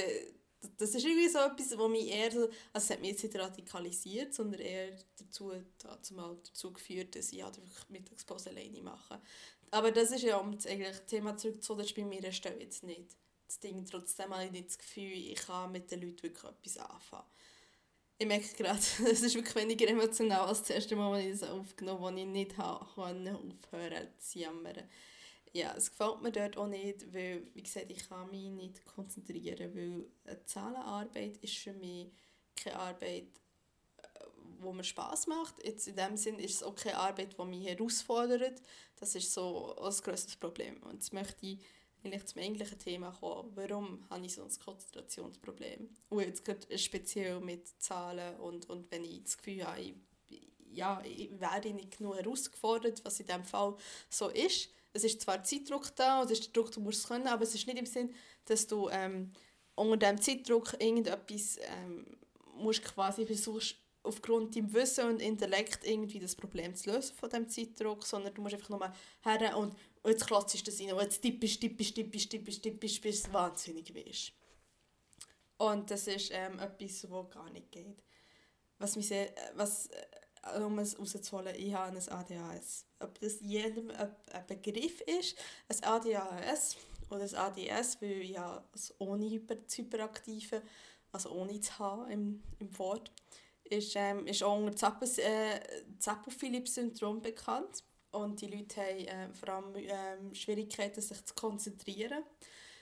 das 0.77 0.94
ist 0.94 1.06
irgendwie 1.06 1.29
so 1.29 1.39
etwas, 1.39 1.77
was 1.77 1.89
mich 1.89 2.07
eher 2.07 2.31
so, 2.31 2.41
also 2.41 2.53
es 2.73 2.89
hat 2.89 3.01
mich 3.01 3.12
jetzt 3.12 3.23
nicht 3.23 3.35
radikalisiert, 3.35 4.33
sondern 4.33 4.62
eher 4.62 4.95
dazu, 5.18 5.51
dazu, 5.77 6.13
mal 6.13 6.38
dazu 6.44 6.71
geführt, 6.71 7.15
dass 7.15 7.31
ich 7.31 7.44
halt 7.44 7.59
Mittagspause 7.89 8.50
alleine 8.50 8.81
mache. 8.81 9.21
Aber 9.71 9.91
das 9.91 10.12
ist 10.12 10.24
ja, 10.24 10.38
um 10.38 10.51
das 10.51 10.67
eigentlich 10.67 10.97
Thema 11.07 11.38
zurückzuholen, 11.38 11.79
das 11.79 11.88
ist 11.91 11.95
bei 11.95 12.03
mir 12.03 12.21
jetzt 12.21 12.83
nicht 12.83 13.15
das 13.47 13.59
Ding. 13.59 13.85
Trotzdem 13.85 14.33
habe 14.33 14.45
ich 14.45 14.51
nicht 14.51 14.67
das 14.69 14.77
Gefühl, 14.77 15.13
ich 15.13 15.35
kann 15.35 15.71
mit 15.71 15.89
den 15.89 16.01
Leuten 16.01 16.24
wirklich 16.24 16.44
etwas 16.44 16.77
anfangen. 16.77 17.27
Ich 18.21 18.27
merke 18.27 18.56
gerade, 18.56 18.77
es 19.12 19.23
ist 19.23 19.33
wirklich 19.33 19.56
weniger 19.56 19.88
emotional 19.88 20.41
als 20.41 20.59
das 20.59 20.69
erste 20.69 20.95
Mal, 20.95 21.15
als 21.15 21.25
ich 21.25 21.39
das 21.39 21.50
aufgenommen 21.50 22.03
habe, 22.03 22.13
wo 22.13 22.19
ich 22.19 22.27
nicht 22.27 22.59
aufhören 22.59 23.57
konnte 23.68 24.09
zu 24.19 24.38
jammern 24.38 24.83
ja, 25.53 25.73
es 25.75 25.89
gefällt 25.89 26.21
mir 26.21 26.31
dort 26.31 26.56
auch 26.56 26.68
nicht, 26.68 27.12
weil, 27.13 27.44
wie 27.56 27.63
gesagt, 27.63 27.89
ich 27.89 28.07
kann 28.07 28.29
mich 28.29 28.51
nicht 28.51 28.85
konzentrieren, 28.85 29.75
weil 29.75 30.06
eine 30.23 30.45
Zahlenarbeit 30.45 31.38
ist 31.38 31.57
für 31.57 31.73
mich 31.73 32.12
keine 32.55 32.77
Arbeit, 32.77 33.27
äh, 33.98 34.07
wo 34.60 34.72
mir 34.72 34.84
Spaß 34.84 35.25
macht. 35.27 35.55
Jetzt 35.65 35.88
in 35.88 35.96
dem 35.96 36.15
Sinn 36.15 36.38
ist 36.38 36.55
es 36.55 36.63
auch 36.63 36.75
keine 36.75 36.98
Arbeit, 36.98 37.36
die 37.38 37.46
mich 37.46 37.67
herausfordert. 37.67 38.62
Das 38.98 39.15
ist 39.15 39.34
so 39.34 39.75
ein 39.75 39.93
grosses 40.03 40.36
Problem. 40.38 40.81
Und 40.84 40.93
jetzt 40.93 41.12
möchte 41.12 41.46
ich 41.46 41.60
eigentlich 42.03 42.25
zum 42.25 42.41
eigentlichen 42.41 42.79
Thema 42.79 43.12
kommen. 43.12 43.51
Warum 43.55 44.03
habe 44.10 44.25
ich 44.25 44.34
so 44.34 44.43
ein 44.43 44.50
Konzentrationsproblem? 44.63 45.89
Und 46.10 46.22
jetzt 46.22 46.43
gerade 46.43 46.77
speziell 46.77 47.39
mit 47.39 47.67
Zahlen 47.81 48.36
und, 48.38 48.70
und 48.70 48.89
wenn 48.91 49.03
ich 49.03 49.24
das 49.24 49.38
Gefühl 49.38 49.65
habe, 49.65 49.81
ich, 49.81 49.93
ja, 50.74 51.01
ich 51.03 51.39
werde 51.39 51.74
nicht 51.74 51.98
genug 51.98 52.15
herausgefordert, 52.15 53.03
was 53.03 53.20
in 53.20 53.27
diesem 53.27 53.43
Fall 53.43 53.75
so 54.10 54.29
ist, 54.29 54.70
es 54.93 55.03
ist 55.03 55.22
zwar 55.22 55.43
Zeitdruck 55.43 55.96
da, 55.96 56.24
es 56.24 56.31
ist 56.31 56.46
der 56.46 56.53
Druck, 56.53 56.72
du 56.72 56.81
musst 56.81 57.00
es 57.00 57.08
können, 57.08 57.27
aber 57.27 57.43
es 57.43 57.55
ist 57.55 57.67
nicht 57.67 57.79
im 57.79 57.86
Sinn, 57.86 58.13
dass 58.46 58.67
du 58.67 58.89
ähm, 58.89 59.31
unter 59.75 59.98
diesem 59.98 60.22
Zeitdruck 60.22 60.74
irgendetwas 60.79 61.58
ähm, 61.62 62.05
musst 62.55 62.84
quasi 62.84 63.25
versuchst, 63.25 63.75
aufgrund 64.03 64.55
deinem 64.55 64.74
Wissen 64.74 65.08
und 65.08 65.22
Intellekt 65.22 65.86
irgendwie 65.86 66.20
das 66.20 66.36
Problem 66.36 66.75
zu 66.75 66.91
lösen 66.91 67.15
von 67.15 67.29
diesem 67.29 67.48
Zeitdruck, 67.48 68.05
sondern 68.05 68.34
du 68.34 68.41
musst 68.41 68.55
einfach 68.55 68.70
nur 68.70 68.93
her 69.24 69.58
und, 69.58 69.75
und 70.03 70.12
jetzt 70.12 70.25
klotzt 70.25 70.60
du 70.60 70.63
das 70.63 70.79
rein 70.79 70.93
und 70.93 71.01
jetzt 71.01 71.22
tippst, 71.22 71.62
tippst, 71.62 71.96
tippst, 71.96 72.29
tippst, 72.29 72.63
tippst, 72.63 73.01
bis 73.01 73.24
du 73.24 73.34
wahnsinnig 73.34 73.93
wirst. 73.93 74.34
Und 75.58 75.91
das 75.91 76.08
ist 76.08 76.31
ähm, 76.34 76.60
etwas, 76.60 77.10
was 77.10 77.29
gar 77.29 77.50
nicht 77.51 77.72
geht. 77.72 78.03
Was 78.79 78.96
mich 78.96 79.08
sehr, 79.08 79.31
was, 79.53 79.88
äh, 79.88 80.60
um 80.60 80.79
es 80.79 80.98
rauszuholen, 80.98 81.55
ich 81.55 81.74
habe 81.74 81.96
ein 81.96 82.10
ADHS 82.10 82.86
ob 83.01 83.20
das 83.20 83.41
jedem 83.41 83.91
ein 83.91 84.15
Begriff 84.48 85.01
ist, 85.01 85.38
ein 85.67 85.84
ADHS 85.84 86.77
oder 87.10 87.24
ein 87.24 87.36
ADS, 87.36 88.01
weil 88.01 88.24
ja 88.24 88.63
also 88.72 88.93
ohne 89.00 89.29
Hyper 89.29 89.58
Hyperaktive, 89.75 90.62
also 91.12 91.31
ohne 91.31 91.60
zu 91.60 91.77
haben 91.79 92.10
im, 92.10 92.41
im 92.60 92.79
Wort, 92.79 93.12
ist, 93.63 93.96
ähm, 93.96 94.27
ist 94.27 94.43
auch 94.43 94.58
unter 94.58 94.75
Zappel-Philipp-Syndrom 94.75 97.17
äh, 97.17 97.22
bekannt. 97.22 97.84
Und 98.12 98.41
die 98.41 98.48
Leute 98.48 98.82
haben 98.82 99.08
äh, 99.08 99.34
vor 99.34 99.50
allem 99.50 99.75
äh, 99.75 100.36
Schwierigkeiten, 100.36 101.01
sich 101.01 101.24
zu 101.25 101.34
konzentrieren. 101.34 102.24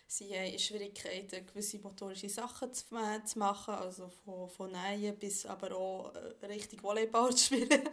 Sie 0.07 0.33
haben 0.33 0.57
Schwierigkeiten, 0.57 1.45
gewisse 1.45 1.77
motorische 1.77 2.29
Sachen 2.29 2.73
zu, 2.73 2.95
äh, 2.95 3.23
zu 3.23 3.37
machen, 3.37 3.75
also 3.75 4.09
von, 4.09 4.49
von 4.49 4.71
Nähen 4.71 5.15
bis 5.17 5.45
aber 5.45 5.75
auch 5.75 6.15
äh, 6.15 6.45
richtig 6.47 6.81
Volleyball 6.81 7.29
zu 7.35 7.45
spielen. 7.45 7.89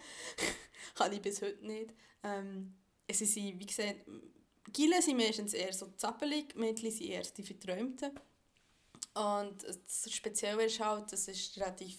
Kann 0.95 1.13
ich 1.13 1.21
bis 1.21 1.43
heute 1.43 1.67
nicht. 1.67 1.93
Ähm, 2.23 2.75
es 3.07 3.19
sind, 3.19 3.61
wie 3.61 3.67
gesagt, 3.67 3.97
Gile 4.73 5.01
sind 5.03 5.19
meistens 5.19 5.53
eher 5.53 5.73
so 5.73 5.89
zappelig, 5.97 6.55
Mädchen 6.57 6.91
sind 6.91 7.07
eher 7.07 7.23
die 7.23 7.43
Verträumten. 7.43 8.13
Und 9.15 9.63
das 9.63 10.13
Spezielle 10.13 10.65
ist 10.65 10.81
halt, 10.81 11.13
das 11.13 11.29
ist 11.29 11.57
relativ, 11.59 11.99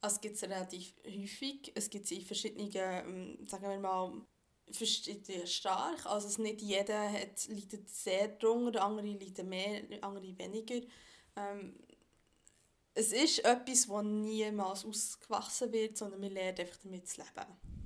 also 0.00 0.14
es 0.14 0.20
gibt 0.20 0.36
es 0.36 0.42
relativ 0.42 0.94
häufig, 1.04 1.72
es 1.74 1.90
gibt 1.90 2.04
es 2.04 2.12
in 2.12 2.22
verschiedenen, 2.22 2.70
ähm, 2.74 3.46
sagen 3.46 3.68
wir 3.68 3.78
mal, 3.78 4.12
verschiedene 4.70 5.46
stark, 5.46 6.06
also 6.06 6.42
nicht 6.42 6.60
jeder 6.60 7.10
hat, 7.10 7.46
leidet 7.48 7.88
sehr 7.88 8.28
drunter, 8.28 8.82
andere 8.84 9.06
leiden 9.06 9.48
mehr, 9.48 9.82
andere 10.02 10.36
weniger. 10.38 10.86
Ähm, 11.36 11.74
es 12.94 13.12
ist 13.12 13.44
etwas, 13.44 13.86
das 13.86 14.02
niemals 14.04 14.84
ausgewachsen 14.84 15.72
wird, 15.72 15.98
sondern 15.98 16.22
wir 16.22 16.30
lernen 16.30 16.58
einfach 16.60 16.78
damit 16.82 17.08
zu 17.08 17.20
leben. 17.20 17.76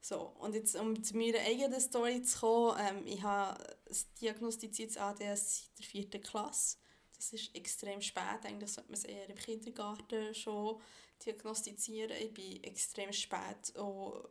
So, 0.00 0.34
und 0.38 0.54
jetzt, 0.54 0.74
um 0.74 1.02
zu 1.02 1.16
meiner 1.16 1.40
eigenen 1.40 1.80
Story 1.80 2.22
zu 2.22 2.38
kommen, 2.38 2.78
ähm, 2.80 3.06
ich 3.06 3.22
habe 3.22 3.62
ein 3.62 3.96
diagnostiziertes 4.20 4.96
ADS 4.96 5.20
seit 5.20 5.78
der 5.78 5.84
vierten 5.86 6.20
Klasse. 6.20 6.78
Das 7.14 7.32
ist 7.32 7.54
extrem 7.54 8.00
spät. 8.00 8.44
Eigentlich 8.44 8.72
sollte 8.72 8.90
man 8.90 8.98
es 8.98 9.04
eher 9.04 9.28
im 9.28 9.36
Kindergarten 9.36 10.34
schon 10.34 10.80
diagnostizieren. 11.24 12.16
Ich 12.22 12.32
bin 12.32 12.62
extrem 12.62 13.12
spät 13.12 13.76
auch 13.76 14.24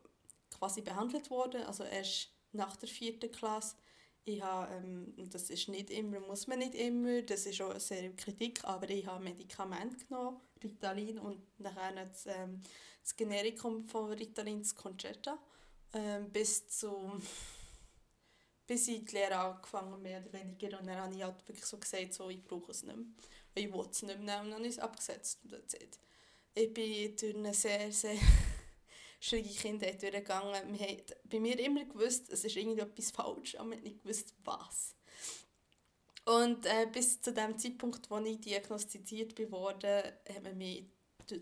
quasi 0.57 0.81
behandelt 0.81 1.29
worden, 1.29 1.63
also 1.63 1.83
erst 1.83 2.29
nach 2.51 2.75
der 2.75 2.89
vierten 2.89 3.31
Klasse. 3.31 3.75
Ich 4.25 4.41
habe, 4.41 4.73
ähm, 4.73 5.13
das 5.31 5.49
ist 5.49 5.69
nicht 5.69 5.89
immer, 5.89 6.19
muss 6.19 6.47
man 6.47 6.59
nicht 6.59 6.75
immer, 6.75 7.21
das 7.21 7.45
ist 7.45 7.61
auch 7.61 7.79
sehr 7.79 8.03
in 8.03 8.15
Kritik, 8.15 8.63
aber 8.65 8.89
ich 8.89 9.05
habe 9.05 9.23
Medikamente 9.23 10.05
genommen, 10.05 10.41
Ritalin 10.61 11.19
und 11.19 11.41
nachher 11.59 12.05
das, 12.05 12.25
ähm, 12.25 12.61
das 13.01 13.15
Generikum 13.15 13.87
von 13.87 14.11
Ritalin, 14.11 14.59
das 14.59 14.75
Concerta, 14.75 15.39
ähm, 15.93 16.29
bis 16.29 16.67
zu 16.67 17.21
bis 18.67 18.89
ich 18.89 19.05
die 19.05 19.15
Lehre 19.15 19.37
angefangen 19.37 20.01
mehr 20.01 20.19
oder 20.19 20.33
weniger. 20.33 20.77
Und 20.79 20.87
dann 20.87 20.97
habe 20.97 21.15
ich 21.15 21.23
halt 21.23 21.47
wirklich 21.47 21.65
so 21.65 21.77
gesagt, 21.77 22.13
so, 22.13 22.29
ich 22.29 22.43
brauche 22.43 22.71
es 22.71 22.83
nicht 22.83 22.97
mehr. 22.97 23.05
Ich 23.55 23.73
will 23.73 23.87
es 23.89 24.01
nicht 24.01 24.19
mehr 24.19 24.35
nehmen. 24.35 24.47
Und 24.47 24.51
dann 24.51 24.59
habe 24.59 24.67
es 24.67 24.77
abgesetzt. 24.77 25.39
Ich 26.53 26.73
bin 26.73 27.15
durch 27.15 27.35
eine 27.35 27.53
sehr, 27.53 27.91
sehr 27.91 28.17
schwierige 29.19 29.53
Kindheit 29.53 30.01
durchgegangen. 30.01 30.71
Man 30.71 30.79
hat 30.79 31.17
bei 31.23 31.39
mir 31.39 31.59
immer 31.59 31.85
gewusst, 31.85 32.29
es 32.31 32.43
ist 32.45 32.55
irgendetwas 32.55 33.11
falsch, 33.11 33.55
aber 33.55 33.69
man 33.69 33.77
hat 33.77 33.83
nicht 33.83 34.03
gewusst, 34.03 34.33
was. 34.43 34.95
Und 36.25 36.65
äh, 36.65 36.87
bis 36.91 37.21
zu 37.21 37.31
dem 37.31 37.57
Zeitpunkt, 37.57 38.09
wo 38.09 38.17
ich 38.17 38.41
diagnostiziert 38.41 39.39
wurde, 39.51 40.19
hat 40.27 40.43
man 40.43 40.57
mich 40.57 40.85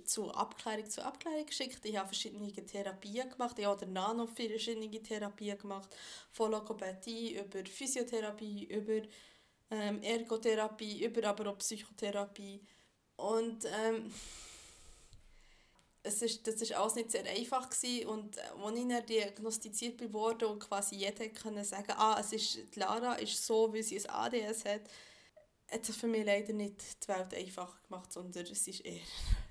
zu 0.03 0.31
Abklärung 0.31 0.89
zu 0.89 1.03
Abklärung 1.03 1.45
geschickt. 1.45 1.85
Ich 1.85 1.97
habe 1.97 2.07
verschiedene 2.07 2.51
Therapien 2.51 3.29
gemacht. 3.29 3.57
Ich 3.59 3.65
habe 3.65 3.85
danach 3.85 4.15
noch 4.15 4.29
verschiedene 4.29 4.89
Therapien 5.01 5.57
gemacht. 5.57 5.89
Von 6.31 6.51
Logopädie 6.51 7.37
über 7.37 7.65
Physiotherapie, 7.65 8.65
über 8.65 9.07
ähm, 9.71 10.01
Ergotherapie, 10.01 11.03
über 11.03 11.27
aber 11.27 11.51
auch 11.51 11.57
Psychotherapie. 11.57 12.61
Und 13.15 13.65
ähm, 13.65 14.11
es 16.05 16.21
ist, 16.21 16.45
das 16.47 16.69
war 16.69 16.81
alles 16.81 16.95
nicht 16.95 17.11
sehr 17.11 17.25
einfach. 17.25 17.69
Gewesen. 17.69 18.07
Und 18.07 18.37
als 18.39 18.77
ich 18.77 19.05
diagnostiziert 19.05 20.13
wurde 20.13 20.47
und 20.47 20.59
quasi 20.59 20.95
jeder 20.95 21.27
konnte 21.29 21.63
sagen, 21.63 21.93
ah, 21.97 22.17
es 22.19 22.31
ist, 22.31 22.75
Lara 22.75 23.15
ist 23.15 23.45
so, 23.45 23.73
weil 23.73 23.83
sie 23.83 23.99
ein 23.99 24.09
ADS 24.09 24.65
hat, 24.65 24.81
hat 25.71 25.89
es 25.89 25.95
für 25.95 26.07
mich 26.07 26.25
leider 26.25 26.53
nicht 26.53 27.03
die 27.03 27.07
Welt 27.07 27.33
einfacher 27.33 27.79
gemacht, 27.87 28.13
sondern 28.13 28.45
es, 28.45 28.67
ist 28.67 28.85
eher, 28.85 29.01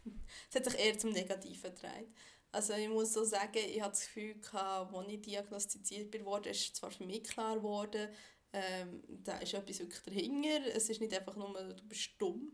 es 0.50 0.56
hat 0.56 0.64
sich 0.64 0.78
eher 0.78 0.98
zum 0.98 1.10
Negativen 1.10 1.74
gedreht. 1.74 2.08
Also 2.52 2.74
ich 2.74 2.88
muss 2.88 3.12
so 3.12 3.24
sagen, 3.24 3.58
ich 3.58 3.80
hatte 3.80 3.90
das 3.90 4.02
Gefühl, 4.02 4.34
gehabt, 4.34 4.94
als 4.94 5.08
ich 5.08 5.22
diagnostiziert 5.22 6.24
wurde, 6.24 6.50
ist 6.50 6.76
zwar 6.76 6.92
für 6.92 7.04
mich 7.04 7.24
klar 7.24 7.56
geworden, 7.56 8.08
ähm, 8.52 9.02
da 9.08 9.38
ist 9.38 9.54
etwas 9.54 9.80
wirklich 9.80 10.02
dahinter. 10.02 10.72
Es 10.72 10.88
ist 10.88 11.00
nicht 11.00 11.12
einfach 11.12 11.34
nur, 11.34 11.52
du 11.52 11.82
bist 11.88 12.10
dumm. 12.18 12.52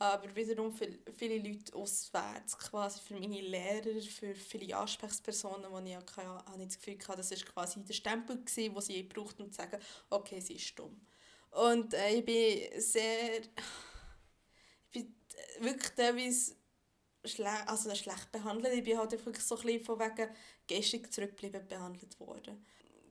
Aber 0.00 0.34
wiederum 0.34 0.72
viele 0.72 1.38
Leute 1.46 1.76
auswärts, 1.76 2.56
quasi 2.56 3.00
für 3.00 3.20
meine 3.20 3.42
Lehrer, 3.42 4.00
für 4.00 4.34
viele 4.34 4.74
Ansprechpersonen, 4.74 5.84
die 5.84 5.90
ich 5.90 5.96
hatte, 5.96 6.24
habe 6.24 6.62
ich 6.62 6.68
das 6.68 6.78
Gefühl, 6.78 6.96
gehabt, 6.96 7.18
das 7.18 7.30
war 7.30 7.38
quasi 7.52 7.84
der 7.84 7.92
Stempel, 7.92 8.36
den 8.36 8.80
sie 8.80 9.02
brauchten, 9.02 9.42
um 9.42 9.52
zu 9.52 9.58
sagen, 9.58 9.78
okay, 10.08 10.40
sie 10.40 10.54
ist 10.54 10.78
dumm. 10.78 10.98
Und 11.50 11.92
äh, 11.92 12.14
ich 12.14 12.24
bin 12.24 12.80
sehr. 12.80 13.42
Ich 14.90 15.04
bin 15.04 15.14
wirklich 15.60 15.90
teilweise 15.90 16.54
schle 17.22 17.68
also 17.68 17.94
schlecht 17.94 18.32
behandelt. 18.32 18.72
Ich 18.72 18.84
bin 18.84 18.96
halt 18.96 19.12
wirklich 19.12 19.44
so 19.44 19.56
ein 19.56 19.66
bisschen 19.66 19.84
von 19.84 20.00
wegen 20.00 20.30
geistig 20.66 21.12
zurückgeblieben 21.12 21.68
behandelt 21.68 22.18
worden. 22.18 22.64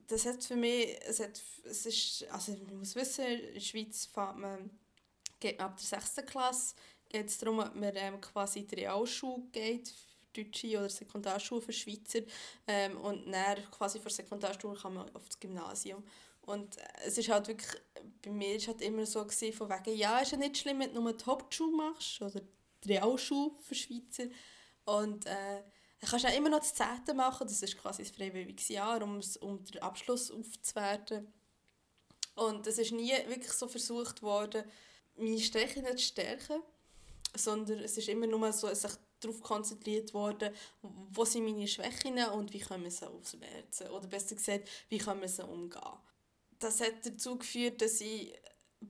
Das 0.08 0.26
hat 0.26 0.42
für 0.42 0.56
mich, 0.56 0.98
es, 1.06 1.20
hat, 1.20 1.40
es 1.62 1.86
ist, 1.86 2.26
also 2.32 2.50
man 2.66 2.80
muss 2.80 2.96
wissen, 2.96 3.24
in 3.26 3.54
der 3.54 3.60
Schweiz 3.60 4.06
fährt 4.06 4.36
man, 4.38 4.70
geht 5.40 5.58
ab 5.60 5.76
der 5.76 6.00
6. 6.00 6.26
Klasse, 6.26 6.74
geht 7.08 7.28
es 7.28 7.38
darum, 7.38 7.58
ob 7.58 7.74
man 7.74 7.96
ähm, 7.96 8.20
quasi 8.20 8.66
die 8.66 8.76
Realschule 8.76 9.42
geht, 9.52 9.92
Deutsche 10.32 10.78
oder 10.78 10.88
Sekundarschule 10.88 11.60
für 11.60 11.72
Schweizer 11.72 12.20
ähm, 12.66 12.96
und 12.98 13.30
dann 13.32 13.70
quasi 13.70 13.98
für 13.98 14.10
Sekundarschule 14.10 14.78
kann 14.78 14.94
man 14.94 15.10
auf 15.14 15.28
das 15.28 15.40
Gymnasium. 15.40 16.04
Und 16.42 16.76
es 17.04 17.18
ist 17.18 17.28
halt 17.28 17.48
wirklich, 17.48 17.70
bei 18.22 18.30
mir 18.30 18.58
war 18.60 18.66
halt 18.68 18.82
immer 18.82 19.06
so, 19.06 19.24
gewesen, 19.24 19.52
von 19.52 19.68
wegen, 19.68 19.96
ja, 19.96 20.18
ist 20.18 20.32
ja 20.32 20.38
nicht 20.38 20.58
schlimm, 20.58 20.80
wenn 20.80 20.94
du 20.94 21.00
nur 21.00 21.12
die 21.12 21.24
Hauptschule 21.24 21.76
machst 21.76 22.20
oder 22.22 22.40
die 22.84 22.92
Realschule 22.92 23.52
für 23.60 23.74
Schweizer. 23.74 24.24
Und 24.84 25.26
äh, 25.26 25.62
kannst 26.00 26.26
auch 26.26 26.36
immer 26.36 26.48
noch 26.48 26.60
das 26.60 26.74
Zehnte 26.74 27.14
machen, 27.14 27.46
das 27.46 27.62
ist 27.62 27.78
quasi 27.78 28.02
ein 28.02 28.12
freiwilliges 28.12 28.68
Jahr, 28.68 29.02
um, 29.02 29.20
um 29.40 29.64
den 29.64 29.82
Abschluss 29.82 30.30
aufzuwerten. 30.30 31.32
Und 32.34 32.66
es 32.66 32.78
ist 32.78 32.92
nie 32.92 33.12
wirklich 33.26 33.52
so 33.52 33.68
versucht 33.68 34.22
worden, 34.22 34.64
meine 35.20 35.38
Stärken 35.38 35.86
zu 35.96 35.98
stärken, 35.98 36.62
sondern 37.36 37.80
es 37.80 37.96
ist 37.96 38.08
immer 38.08 38.26
nur 38.26 38.52
so, 38.52 38.72
sich 38.72 38.92
darauf 39.20 39.40
konzentriert 39.42 40.14
worden, 40.14 40.52
wo 40.82 41.24
sind 41.24 41.44
meine 41.44 41.68
Schwächen 41.68 42.18
und 42.30 42.52
wie 42.52 42.60
können 42.60 42.84
wir 42.84 42.90
sie 42.90 43.06
ausmerzen. 43.06 43.88
Oder 43.88 44.06
besser 44.06 44.34
gesagt, 44.34 44.68
wie 44.88 44.98
können 44.98 45.20
wir 45.20 45.28
sie 45.28 45.44
umgehen 45.44 45.98
das 46.60 46.80
hat 46.80 47.04
dazu 47.04 47.36
geführt, 47.36 47.82
dass 47.82 48.00
ich 48.00 48.32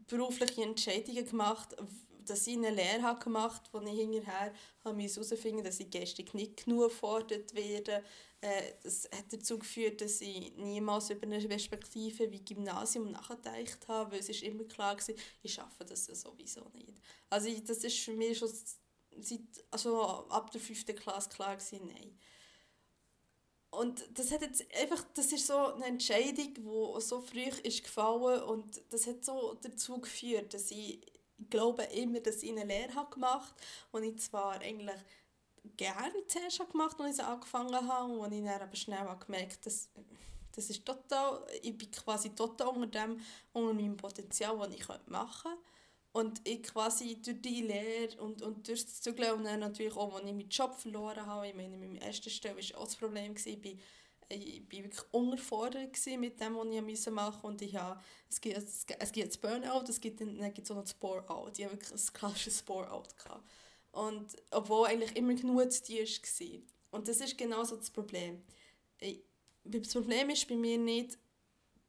berufliche 0.08 0.62
Entscheidungen 0.62 1.24
gemacht 1.24 1.74
habe, 1.78 1.88
dass 2.26 2.46
ich 2.46 2.56
eine 2.56 2.70
Lehre 2.70 3.02
habe 3.02 3.24
gemacht 3.24 3.62
habe, 3.72 3.86
wo 3.86 3.90
ich 3.90 3.98
hinterher 3.98 4.52
herausfinden 4.84 5.64
dass 5.64 5.80
ich 5.80 5.90
geistig 5.90 6.34
nicht 6.34 6.64
genug 6.64 6.90
gefordert 6.90 7.54
werde. 7.54 8.04
Äh, 8.40 8.72
das 8.82 9.08
hat 9.14 9.32
dazu 9.32 9.58
geführt, 9.58 10.00
dass 10.00 10.20
ich 10.20 10.56
niemals 10.56 11.10
über 11.10 11.24
eine 11.24 11.46
Perspektive 11.46 12.30
wie 12.30 12.44
Gymnasium 12.44 13.10
nachgedacht 13.10 13.86
habe, 13.88 14.12
weil 14.12 14.20
es 14.20 14.28
ist 14.28 14.42
immer 14.42 14.64
klar 14.64 14.96
war, 14.96 15.14
ich 15.42 15.52
schaffe 15.52 15.84
das 15.84 16.06
sowieso 16.06 16.68
nicht. 16.74 17.00
Also 17.28 17.48
ich, 17.48 17.64
das 17.64 17.84
ist 17.84 17.98
für 17.98 18.12
mich 18.12 18.38
schon 18.38 18.50
seit, 19.18 19.40
also 19.70 20.02
ab 20.28 20.50
der 20.50 20.60
fünften 20.60 20.96
Klasse 20.96 21.28
klar 21.28 21.56
gewesen, 21.56 21.86
nein 21.86 22.18
und 23.70 24.18
das 24.18 24.32
hat 24.32 24.42
jetzt 24.42 24.64
einfach, 24.74 25.04
das 25.14 25.32
ist 25.32 25.46
so 25.46 25.74
eine 25.74 25.86
Entscheidung, 25.86 26.54
die 26.54 27.00
so 27.00 27.20
früh 27.20 27.48
ist 27.62 27.84
gefallen 27.84 28.42
und 28.42 28.82
das 28.90 29.06
hat 29.06 29.24
so 29.24 29.56
dazu 29.62 30.00
geführt, 30.00 30.52
dass 30.54 30.70
ich, 30.72 31.00
ich 31.38 31.50
glaube 31.50 31.84
immer, 31.84 32.20
dass 32.20 32.42
ich 32.42 32.50
eine 32.50 32.64
Lehre 32.64 32.94
habe 32.94 33.14
gemacht 33.14 33.54
und 33.92 34.02
ich 34.02 34.18
zwar 34.18 34.60
eigentlich 34.60 35.00
gerne 35.76 36.26
zuerst 36.26 36.60
habe 36.60 36.72
gemacht, 36.72 37.00
als 37.00 37.18
ich 37.18 37.24
angefangen 37.24 37.88
habe 37.88 38.12
und 38.12 38.32
ich 38.32 38.44
dann 38.44 38.60
aber 38.60 38.76
schnell 38.76 38.98
habe 38.98 39.24
gemerkt, 39.24 39.66
dass 39.66 39.88
das 40.52 40.68
ist 40.68 40.84
total, 40.84 41.46
ich 41.62 41.76
bin 41.76 41.90
quasi 41.90 42.30
total 42.30 42.68
unter 42.68 43.06
dem, 43.06 43.20
unter 43.52 43.74
meinem 43.74 43.96
Potenzial, 43.96 44.58
das 44.58 44.74
ich 44.74 44.86
machen 45.06 45.50
könnte. 45.50 45.64
Und 46.12 46.46
ich 46.46 46.62
quasi 46.64 47.22
durch 47.22 47.40
die 47.40 47.62
Lehre 47.62 48.20
und, 48.20 48.42
und 48.42 48.66
durch 48.66 48.84
das 48.84 49.00
Zügeln 49.00 49.32
und 49.32 49.44
dann 49.44 49.60
natürlich 49.60 49.96
auch, 49.96 50.12
als 50.14 50.24
ich 50.24 50.32
meinen 50.32 50.48
Job 50.48 50.74
verloren 50.74 51.24
habe, 51.24 51.46
ich 51.46 51.54
meine, 51.54 51.76
mit 51.76 51.92
meiner 51.92 52.04
ersten 52.04 52.30
Stelle 52.30 52.56
war 52.56 52.80
auch 52.80 52.84
das 52.84 52.96
Problem, 52.96 53.32
gewesen, 53.32 53.60
ich, 53.62 53.78
ich 54.28 54.62
war 54.62 54.84
wirklich 54.84 55.04
unterfordert 55.12 55.96
mit 56.18 56.40
dem, 56.40 56.56
was 56.56 56.66
ich 57.06 57.10
machen 57.10 57.32
musste. 57.32 57.46
Und 57.46 57.62
ich 57.62 57.76
habe, 57.76 58.00
es 58.28 58.40
gibt, 58.40 58.56
es, 58.56 59.12
gibt 59.12 59.28
das 59.28 59.38
Burnout, 59.38 59.84
es 59.88 60.00
gibt, 60.00 60.20
dann 60.20 60.36
gibt 60.52 60.58
es 60.58 60.70
auch 60.72 60.76
noch 60.76 60.82
das 60.82 60.94
Bore-out. 60.94 61.56
Ich 61.56 61.64
hatte 61.64 61.74
wirklich 61.74 61.92
ein 61.92 62.12
klassisches 62.12 62.62
Bore-out. 62.62 63.14
Und 63.92 64.36
obwohl 64.50 64.86
eigentlich 64.86 65.16
immer 65.16 65.34
genug 65.34 65.72
zu 65.72 65.82
tun 65.84 65.98
war. 65.98 66.98
Und 66.98 67.08
das 67.08 67.20
ist 67.20 67.36
genau 67.36 67.64
so 67.64 67.76
das 67.76 67.90
Problem. 67.90 68.42
Das 69.64 69.92
Problem 69.92 70.30
ist 70.30 70.48
bei 70.48 70.56
mir 70.56 70.78
nicht, 70.78 71.18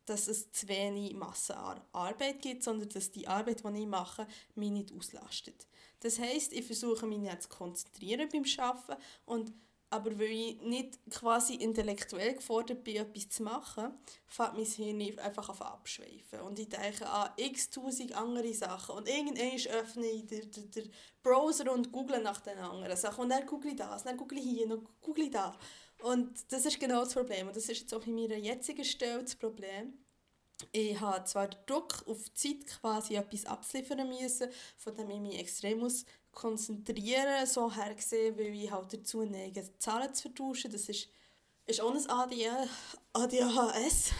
dass 0.05 0.27
es 0.27 0.51
zu 0.51 0.67
wenig 0.67 1.13
Masse 1.13 1.55
an 1.55 1.81
Arbeit 1.91 2.41
gibt, 2.41 2.63
sondern 2.63 2.89
dass 2.89 3.11
die 3.11 3.27
Arbeit, 3.27 3.63
die 3.63 3.81
ich 3.81 3.87
mache, 3.87 4.27
mich 4.55 4.71
nicht 4.71 4.91
auslastet. 4.91 5.67
Das 5.99 6.19
heißt, 6.19 6.53
ich 6.53 6.65
versuche 6.65 7.05
mich 7.05 7.19
nicht 7.19 7.43
zu 7.43 7.49
konzentrieren 7.49 8.27
beim 8.29 8.45
Arbeiten 8.57 9.01
und 9.25 9.53
aber 9.91 10.17
weil 10.17 10.31
ich 10.31 10.61
nicht 10.61 10.99
quasi 11.09 11.55
intellektuell 11.55 12.35
gefordert 12.35 12.81
bin, 12.81 12.95
etwas 12.95 13.27
zu 13.27 13.43
machen, 13.43 13.93
fängt 14.25 14.53
mein 14.53 14.65
Hirn 14.65 15.19
einfach 15.19 15.49
auf 15.49 15.61
abschweifen. 15.61 16.39
Und 16.39 16.57
ich 16.59 16.69
denke 16.69 17.07
an 17.09 17.31
x 17.35 17.69
tausend 17.69 18.15
andere 18.15 18.53
Sachen. 18.53 18.95
Und 18.95 19.09
irgendwann 19.09 19.73
öffne 19.73 20.07
ich 20.07 20.25
den, 20.27 20.49
den, 20.49 20.71
den 20.71 20.91
Browser 21.21 21.69
und 21.73 21.91
google 21.91 22.23
nach 22.23 22.39
den 22.39 22.57
anderen 22.57 22.95
Sachen. 22.95 23.23
Und 23.23 23.29
dann 23.29 23.45
google 23.45 23.71
ich 23.71 23.77
das, 23.77 24.03
dann 24.03 24.15
google 24.15 24.37
ich 24.37 24.45
hier, 24.45 24.69
dann 24.69 24.87
google 25.01 25.25
ich 25.25 25.31
da. 25.31 25.57
Und 26.01 26.31
das 26.49 26.65
ist 26.65 26.79
genau 26.79 27.03
das 27.03 27.13
Problem. 27.13 27.47
Und 27.47 27.55
das 27.57 27.67
ist 27.67 27.81
jetzt 27.81 27.93
auch 27.93 28.05
in 28.07 28.15
meiner 28.15 28.37
jetzigen 28.37 28.85
Stelle 28.85 29.23
das 29.23 29.35
Problem. 29.35 29.93
Ich 30.71 30.97
habe 31.01 31.25
zwar 31.25 31.49
den 31.49 31.59
Druck 31.65 32.03
auf 32.07 32.29
die 32.29 32.59
Zeit, 32.59 32.79
quasi 32.79 33.15
etwas 33.15 33.45
abzuliefern 33.45 34.07
müssen, 34.07 34.49
von 34.77 34.95
dem 34.95 35.09
ich 35.09 35.19
mich 35.19 35.39
extrem 35.39 35.79
muss 35.79 36.05
konzentrieren 36.31 37.45
so 37.45 37.73
hergesehen, 37.73 38.37
weil 38.37 38.53
ich 38.55 38.71
halt 38.71 38.93
dazu 38.93 39.23
neige, 39.23 39.67
Zahlen 39.77 40.13
zu 40.13 40.23
vertauschen. 40.23 40.71
Das 40.71 40.87
ist, 40.89 41.09
ist 41.65 41.81
auch 41.81 41.93
ein 41.93 42.69
ADHS-Problem. 43.13 44.15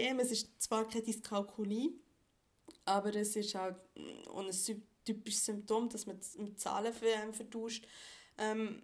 Ähm, 0.00 0.20
es 0.20 0.30
ist 0.30 0.62
zwar 0.62 0.86
keine 0.88 1.04
Dyskalkulie, 1.04 1.92
aber 2.84 3.14
es 3.14 3.36
ist 3.36 3.54
halt 3.54 3.82
auch 4.28 4.40
ein 4.40 4.50
typisches 5.04 5.44
Symptom, 5.46 5.88
dass 5.88 6.06
man 6.06 6.18
mit 6.38 6.60
Zahlen 6.60 6.92
vertauscht. 7.32 7.86
Ähm, 8.38 8.82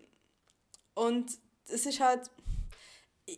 und 0.94 1.38
es 1.66 1.86
ist 1.86 2.00
halt 2.00 2.30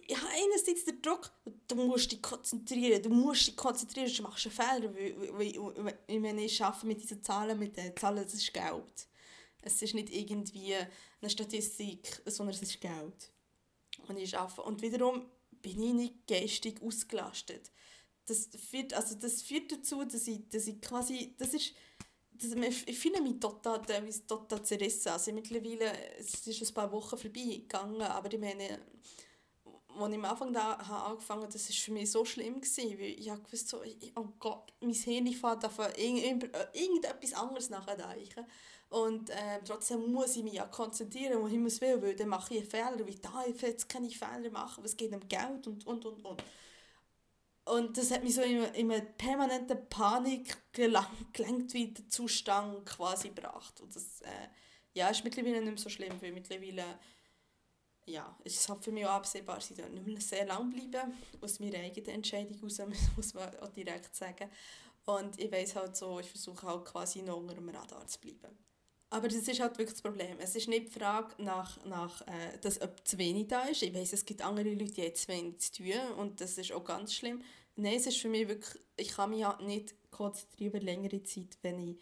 ich 0.06 0.16
habe 0.16 0.28
einerseits 0.28 0.84
den 0.84 1.00
Druck, 1.00 1.30
du 1.68 1.74
musst 1.76 2.12
dich 2.12 2.22
konzentrieren, 2.22 3.02
du 3.02 3.10
musst 3.10 3.46
dich 3.46 3.56
konzentrieren, 3.56 4.08
sonst 4.08 4.22
machst 4.22 4.44
du 4.44 4.48
einen 4.48 4.92
Fehler, 4.92 4.94
weil, 4.94 5.84
weil, 5.84 5.98
ich 6.06 6.20
meine, 6.20 6.44
ich 6.44 6.62
arbeite 6.62 6.86
mit 6.86 7.02
diesen 7.02 7.22
Zahlen, 7.22 7.58
mit 7.58 7.76
den 7.76 7.96
Zahlen, 7.96 8.24
das 8.24 8.34
ist 8.34 8.52
Geld. 8.52 9.08
Es 9.62 9.80
ist 9.80 9.94
nicht 9.94 10.10
irgendwie 10.10 10.74
eine 10.74 11.30
Statistik, 11.30 12.22
sondern 12.26 12.54
es 12.54 12.62
ist 12.62 12.80
Geld. 12.80 13.30
Und 14.08 14.18
ich 14.18 14.36
arbeite. 14.36 14.62
Und 14.62 14.82
wiederum 14.82 15.26
bin 15.50 15.82
ich 15.82 15.94
nicht 15.94 16.26
geistig 16.26 16.82
ausgelastet. 16.82 17.70
Das 18.26 18.48
führt, 18.70 18.92
also 18.94 19.14
das 19.14 19.42
führt 19.42 19.72
dazu, 19.72 20.04
dass 20.04 20.26
ich, 20.26 20.48
dass 20.48 20.66
ich 20.66 20.80
quasi, 20.80 21.34
das 21.38 21.54
ist, 21.54 21.74
das, 22.32 22.52
ich 22.86 22.98
fühle 22.98 23.22
mich 23.22 23.40
total, 23.40 23.80
total 24.26 24.62
zerrissen. 24.64 25.08
Also 25.08 25.32
mittlerweile, 25.32 25.92
es 26.18 26.46
ist 26.46 26.62
ein 26.62 26.74
paar 26.74 26.90
Wochen 26.92 27.16
vorbeigegangen, 27.16 28.02
aber 28.02 28.32
ich 28.32 28.40
meine, 28.40 28.80
als 29.98 30.12
ich 30.12 30.18
am 30.18 30.24
Anfang 30.24 30.52
da 30.52 30.78
habe 30.78 31.04
angefangen 31.12 31.42
habe, 31.42 31.52
das 31.52 31.68
war 31.68 31.76
für 31.76 31.92
mich 31.92 32.10
so 32.10 32.24
schlimm, 32.24 32.60
gewesen, 32.60 32.98
weil 32.98 33.18
ich 33.18 33.30
habe 33.30 33.42
gewusst, 33.42 33.68
so, 33.68 33.80
oh 34.16 34.28
Gott, 34.38 34.72
mein 34.80 34.92
Hirn 34.92 35.26
fährt 35.32 35.64
auf 35.64 35.78
irgendetwas 35.96 37.32
anderes 37.34 37.70
nachdenken. 37.70 38.46
Und 38.90 39.30
äh, 39.30 39.60
trotzdem 39.64 40.12
muss 40.12 40.36
ich 40.36 40.44
mich 40.44 40.54
ja 40.54 40.66
konzentrieren, 40.66 41.42
wo 41.42 41.48
Himmels 41.48 41.80
will, 41.80 42.00
weil 42.00 42.14
dann 42.14 42.28
mache 42.28 42.54
ich 42.54 42.60
einen 42.60 42.70
Fehler, 42.70 43.06
wie 43.06 43.16
da, 43.16 43.44
ich 43.46 43.60
jetzt 43.60 43.88
keine 43.88 44.08
Fehler 44.08 44.50
machen, 44.52 44.84
es 44.84 44.96
geht 44.96 45.12
um 45.12 45.28
Geld 45.28 45.66
und, 45.66 45.86
und, 45.86 46.04
und, 46.04 46.24
und. 46.24 46.44
Und 47.64 47.96
das 47.96 48.10
hat 48.10 48.22
mich 48.22 48.34
so 48.34 48.42
in, 48.42 48.62
in 48.74 48.92
eine 48.92 49.02
permanente 49.02 49.74
Panik 49.74 50.58
gelenkt 50.72 51.72
wieder 51.72 52.08
Zustand 52.08 52.84
quasi 52.86 53.30
gebracht. 53.30 53.80
Und 53.80 53.96
das 53.96 54.20
äh, 54.20 54.48
ja, 54.92 55.08
ist 55.08 55.24
mittlerweile 55.24 55.60
nicht 55.60 55.64
mehr 55.64 55.78
so 55.78 55.88
schlimm, 55.88 56.20
weil 56.20 56.32
mittlerweile 56.32 56.84
ja, 58.06 58.36
es 58.44 58.54
ist 58.54 58.68
halt 58.68 58.84
für 58.84 58.92
mich 58.92 59.06
auch 59.06 59.12
absehbar, 59.12 59.60
sie 59.60 59.74
dort 59.74 59.92
nicht 59.92 60.06
mehr 60.06 60.20
sehr 60.20 60.46
lang 60.46 60.70
bleiben, 60.70 61.12
aus 61.40 61.58
meiner 61.60 61.78
eigenen 61.78 62.10
Entscheidung 62.10 62.54
heraus, 62.56 62.78
muss 63.16 63.34
man 63.34 63.56
auch 63.60 63.70
direkt 63.70 64.14
sagen. 64.14 64.50
Und 65.06 65.38
ich 65.38 65.50
weiß 65.50 65.76
halt 65.76 65.96
so, 65.96 66.18
ich 66.20 66.28
versuche 66.28 66.66
halt 66.66 66.84
quasi 66.84 67.22
noch 67.22 67.36
unter 67.36 67.54
dem 67.54 67.68
Radar 67.68 68.06
zu 68.06 68.18
bleiben. 68.20 68.56
Aber 69.10 69.28
das 69.28 69.46
ist 69.46 69.60
halt 69.60 69.78
wirklich 69.78 69.92
das 69.94 70.02
Problem. 70.02 70.38
Es 70.40 70.56
ist 70.56 70.66
nicht 70.66 70.88
die 70.88 70.98
Frage 70.98 71.40
nach, 71.42 71.84
nach 71.84 72.20
äh, 72.22 72.58
dass, 72.60 72.80
ob 72.80 73.06
zu 73.06 73.16
wenig 73.18 73.46
da 73.48 73.62
ist. 73.64 73.82
Ich 73.82 73.94
weiß, 73.94 74.12
es 74.12 74.24
gibt 74.24 74.42
andere 74.42 74.70
Leute, 74.70 74.92
die 74.92 75.02
haben 75.02 75.14
zu 75.14 75.28
wenig 75.28 75.58
zu 75.60 75.72
tun 75.72 76.12
und 76.18 76.40
das 76.40 76.58
ist 76.58 76.72
auch 76.72 76.84
ganz 76.84 77.14
schlimm. 77.14 77.42
Nein, 77.76 77.94
es 77.94 78.06
ist 78.06 78.16
für 78.16 78.28
mich 78.28 78.48
wirklich, 78.48 78.82
ich 78.96 79.08
kann 79.10 79.30
mich 79.30 79.44
halt 79.44 79.60
nicht 79.60 79.94
konzentrieren 80.10 80.70
über 80.70 80.80
längere 80.80 81.22
Zeit, 81.22 81.58
wenn 81.62 81.78
ich, 81.78 82.00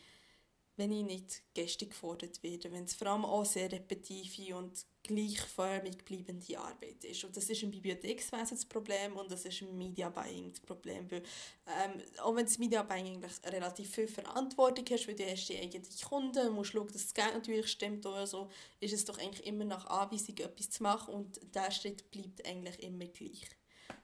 wenn 0.77 0.93
ich 0.93 1.05
nicht 1.05 1.43
gestern 1.55 1.91
gefordert 1.91 2.43
werde. 2.43 2.73
Wenn 2.73 2.85
es 2.85 2.95
vor 2.95 3.09
allem 3.09 3.25
auch 3.25 3.45
sehr 3.45 3.71
repetitive 3.71 4.57
und 4.57 4.87
gleichförmig 5.03 6.05
bleibende 6.05 6.59
Arbeit 6.59 7.05
ist. 7.05 7.25
Und 7.25 7.37
das 7.37 7.49
ist 7.51 7.63
im 7.63 7.71
Bibliothekswesen 7.71 8.57
das 8.57 8.65
Problem 8.65 9.17
und 9.17 9.31
das 9.31 9.45
ist 9.45 9.63
im 9.63 9.77
Media 9.77 10.09
Buying 10.09 10.51
das 10.51 10.61
Problem. 10.61 11.11
Weil, 11.11 11.23
ähm, 11.67 12.01
auch 12.19 12.35
wenn 12.35 12.47
das 12.47 12.59
Media 12.59 12.83
Buying 12.83 13.07
eigentlich 13.07 13.33
relativ 13.45 13.91
viel 13.91 14.09
Verantwortung 14.09 14.85
hast, 14.91 15.09
weil 15.09 15.15
du 15.15 15.25
hast 15.25 15.49
die 15.49 15.59
eigenen 15.59 15.87
Kunden, 16.09 16.53
musst 16.53 16.73
schauen, 16.73 16.87
dass 16.87 17.03
das 17.03 17.15
Geld 17.15 17.35
natürlich 17.35 17.69
stimmt 17.69 18.07
oder 18.07 18.27
so, 18.27 18.49
ist 18.81 18.93
es 18.93 19.05
doch 19.05 19.19
eigentlich 19.19 19.47
immer 19.47 19.65
nach 19.65 19.87
Anweisung 19.87 20.37
etwas 20.39 20.71
zu 20.71 20.83
machen 20.83 21.15
und 21.15 21.41
der 21.55 21.71
Schritt 21.71 22.11
bleibt 22.11 22.47
eigentlich 22.47 22.83
immer 22.83 23.07
gleich. 23.07 23.49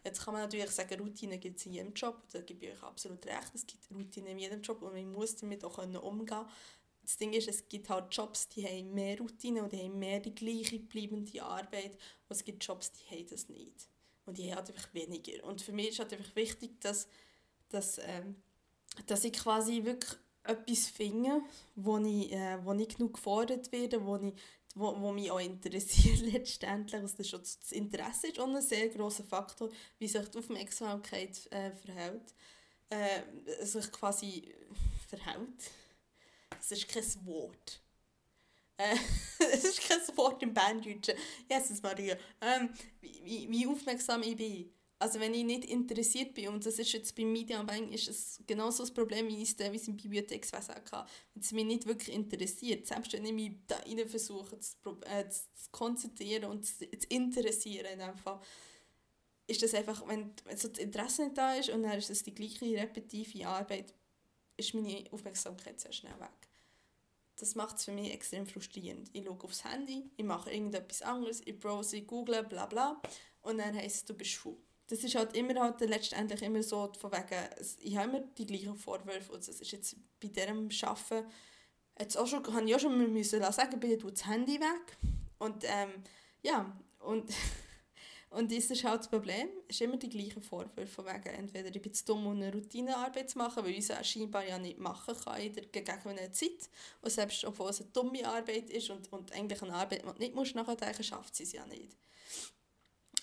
Jetzt 0.05 0.25
kann 0.25 0.35
man 0.35 0.43
natürlich 0.43 0.71
sagen, 0.71 1.01
Routine 1.01 1.39
gibt 1.39 1.59
es 1.59 1.67
in 1.67 1.73
jedem 1.73 1.93
Job, 1.93 2.23
da 2.33 2.41
gebe 2.41 2.67
ich 2.67 2.73
euch 2.73 2.83
absolut 2.83 3.25
recht, 3.27 3.55
es 3.55 3.67
gibt 3.67 3.91
Routine 3.91 4.31
in 4.31 4.39
jedem 4.39 4.63
Job 4.63 4.81
und 4.83 4.93
man 4.93 5.13
muss 5.13 5.37
damit 5.37 5.65
auch 5.65 5.79
umgehen 5.79 6.27
können 6.27 6.49
das 7.09 7.17
Ding 7.17 7.33
ist, 7.33 7.49
es 7.49 7.67
gibt 7.71 7.89
halt 7.89 8.15
Jobs, 8.15 8.51
die 8.51 8.67
haben 8.67 8.93
mehr 8.93 9.17
Routine 9.19 9.63
und 9.63 9.73
die 9.73 9.79
haben 9.79 9.99
mehr 9.99 10.21
die 10.21 10.35
gleiche 10.35 10.79
bleibende 10.79 11.43
Arbeit 11.43 11.93
und 11.93 12.37
es 12.37 12.45
gibt 12.45 12.63
Jobs, 12.63 12.93
die 12.93 13.17
haben 13.17 13.27
das 13.31 13.49
nicht. 13.49 13.89
Und 14.27 14.37
die 14.37 14.51
haben 14.51 14.57
halt 14.59 14.69
einfach 14.69 14.93
weniger. 14.93 15.43
Und 15.45 15.63
für 15.63 15.73
mich 15.73 15.89
ist 15.89 16.01
halt 16.01 16.13
einfach 16.13 16.37
wichtig, 16.37 16.79
dass, 16.83 17.09
dass, 17.71 17.99
ähm, 18.05 18.37
dass 19.07 19.25
ich 19.25 19.33
quasi 19.33 19.85
wirklich 19.85 20.19
etwas 20.43 20.89
finde, 20.89 21.41
wo 21.77 21.97
ich, 21.97 22.31
äh, 22.31 22.59
wo 22.63 22.75
ich 22.75 22.89
genug 22.89 23.15
gefordert 23.15 23.73
werde, 23.73 24.05
wo, 24.05 24.17
ich, 24.17 24.35
wo, 24.75 25.01
wo 25.01 25.11
mich 25.11 25.31
auch 25.31 25.41
interessiert 25.41 26.21
letztendlich. 26.31 27.01
Also 27.01 27.17
das, 27.17 27.59
das 27.59 27.73
Interesse 27.73 28.27
ist 28.27 28.39
auch 28.39 28.47
ein 28.47 28.61
sehr 28.61 28.91
grosser 28.91 29.25
Faktor, 29.25 29.71
wie 29.99 30.09
sich 30.09 30.29
die 30.29 30.37
Aufmerksamkeit 30.37 31.51
äh, 31.53 31.71
verhält. 31.71 32.35
Äh, 32.91 33.65
sich 33.65 33.91
quasi 33.93 34.55
verhält 35.09 35.71
es 36.59 36.73
ist 36.73 36.89
kein 36.89 37.27
Wort. 37.27 37.83
Äh, 38.77 38.97
es 39.53 39.65
ist 39.65 39.81
kein 39.89 40.17
Wort 40.17 40.43
im 40.43 40.55
Banddeutschen. 40.55 41.15
Jesus 41.51 41.83
Maria. 41.83 42.17
Ähm, 42.41 42.71
wie, 43.01 43.49
wie 43.51 43.67
aufmerksam 43.67 44.23
ich 44.23 44.37
bin. 44.37 44.71
Also 45.01 45.21
wenn 45.21 45.33
ich 45.33 45.45
nicht 45.45 45.65
interessiert 45.65 46.35
bin, 46.35 46.49
und 46.49 46.67
das 46.67 46.79
ist 46.79 46.93
jetzt 46.93 47.15
beim 47.15 47.31
Medienbank 47.31 47.93
ist 47.93 48.09
es 48.09 48.43
genauso 48.47 48.83
das 48.83 48.91
Problem, 48.91 49.29
wie 49.29 49.43
ich 49.43 49.51
es 49.51 49.57
teilweise 49.57 49.93
im 49.93 49.97
Bibliothekswesen 49.97 50.75
hatte. 50.75 51.07
Wenn 51.35 51.43
es 51.43 51.53
mich 51.53 51.65
nicht 51.65 51.87
wirklich 51.87 52.15
interessiert, 52.15 52.87
selbst 52.87 53.13
wenn 53.13 53.25
ich 53.25 53.33
mich 53.33 53.53
da 53.69 53.77
rein 53.77 54.09
versuche 54.09 54.59
zu, 54.59 54.75
äh, 55.07 55.29
zu 55.29 55.71
konzentrieren 55.71 56.51
und 56.51 56.67
zu, 56.67 56.79
zu 56.79 57.07
interessieren 57.11 57.87
in 57.93 58.01
dem 58.01 58.17
Fall, 58.17 58.41
ist 59.47 59.63
das 59.63 59.73
einfach, 59.75 60.07
wenn, 60.09 60.33
wenn 60.45 60.57
so 60.57 60.69
das 60.69 60.79
Interesse 60.79 61.25
nicht 61.25 61.39
da 61.39 61.55
ist 61.55 61.71
und 61.71 61.85
dann 61.85 61.97
ist 61.97 62.11
es 62.11 62.25
die 62.25 62.35
gleiche 62.35 62.67
repetitive 62.77 63.47
Arbeit, 63.47 63.95
ist 64.59 64.75
meine 64.75 65.05
Aufmerksamkeit 65.11 65.81
sehr 65.81 65.93
schnell 65.93 66.21
weg 66.21 66.49
das 67.39 67.55
macht 67.55 67.77
es 67.77 67.85
für 67.85 67.93
mich 67.93 68.13
extrem 68.13 68.47
frustrierend. 68.47 69.09
Ich 69.13 69.25
schaue 69.25 69.39
aufs 69.43 69.65
Handy, 69.65 70.11
ich 70.17 70.25
mache 70.25 70.51
irgendetwas 70.51 71.03
anderes, 71.03 71.41
ich 71.45 71.59
browse, 71.59 71.97
ich 71.97 72.07
google, 72.07 72.43
bla 72.43 72.67
bla 72.67 73.01
und 73.43 73.59
dann 73.59 73.75
heisst 73.75 73.97
es, 73.97 74.05
du 74.05 74.15
bist 74.15 74.35
faul. 74.35 74.57
Das 74.89 75.05
ist 75.05 75.15
halt 75.15 75.37
immer 75.37 75.61
halt 75.61 75.81
letztendlich 75.81 76.43
immer 76.43 76.63
so, 76.63 76.91
von 76.99 77.13
wegen, 77.13 77.49
ich 77.81 77.97
habe 77.97 78.09
immer 78.09 78.21
die 78.21 78.47
gleichen 78.47 78.77
Vorwürfe 78.77 79.33
und 79.33 79.47
das 79.47 79.61
ist 79.61 79.71
jetzt 79.71 79.97
bei 80.21 80.29
diesem 80.29 80.69
Arbeiten, 80.89 81.31
jetzt 81.99 82.17
auch 82.17 82.27
schon, 82.27 82.45
habe 82.55 82.67
ich 82.67 82.75
auch 82.75 82.81
schon 82.81 83.13
müssen 83.13 83.41
sagen, 83.53 83.81
bitte 83.81 83.99
tu 83.99 84.11
das 84.11 84.27
Handy 84.27 84.59
weg 84.59 84.97
und 85.39 85.65
ähm, 85.65 85.91
ja, 86.43 86.77
und 87.01 87.31
Und 88.31 88.53
das 88.53 88.67
ist 88.67 88.85
halt 88.85 89.01
das 89.01 89.09
Problem, 89.09 89.49
es 89.69 89.77
ist 89.77 89.81
immer 89.81 89.97
die 89.97 90.09
gleichen 90.09 90.43
Vorwürfe, 90.43 91.05
wegen, 91.05 91.35
entweder 91.35 91.75
ich 91.75 91.81
bin 91.81 91.95
zu 91.95 92.05
dumm, 92.05 92.27
um 92.27 92.37
eine 92.37 92.53
Routinearbeit 92.53 93.31
zu 93.31 93.39
machen, 93.39 93.65
weil 93.65 93.73
ich 93.73 93.89
es 93.89 94.07
scheinbar 94.07 94.47
ja 94.47 94.59
nicht 94.59 94.79
machen 94.79 95.15
kann 95.25 95.41
in 95.41 95.55
der 95.55 95.65
gegebenen 95.65 96.33
Zeit. 96.33 96.69
Und 97.01 97.11
selbst 97.11 97.45
obwohl 97.45 97.71
es 97.71 97.81
eine 97.81 97.91
dumme 97.91 98.27
Arbeit 98.29 98.69
ist 98.69 98.91
und, 98.91 99.11
und 99.13 99.33
eigentlich 99.33 99.63
eine 99.63 99.73
Arbeit, 99.73 100.03
die 100.03 100.07
du 100.07 100.19
nicht 100.19 100.35
musst 100.35 100.55
nachdenken 100.55 101.03
schafft 101.03 101.37
sie 101.37 101.45
es 101.45 101.53
ja 101.53 101.65
nicht. 101.67 101.97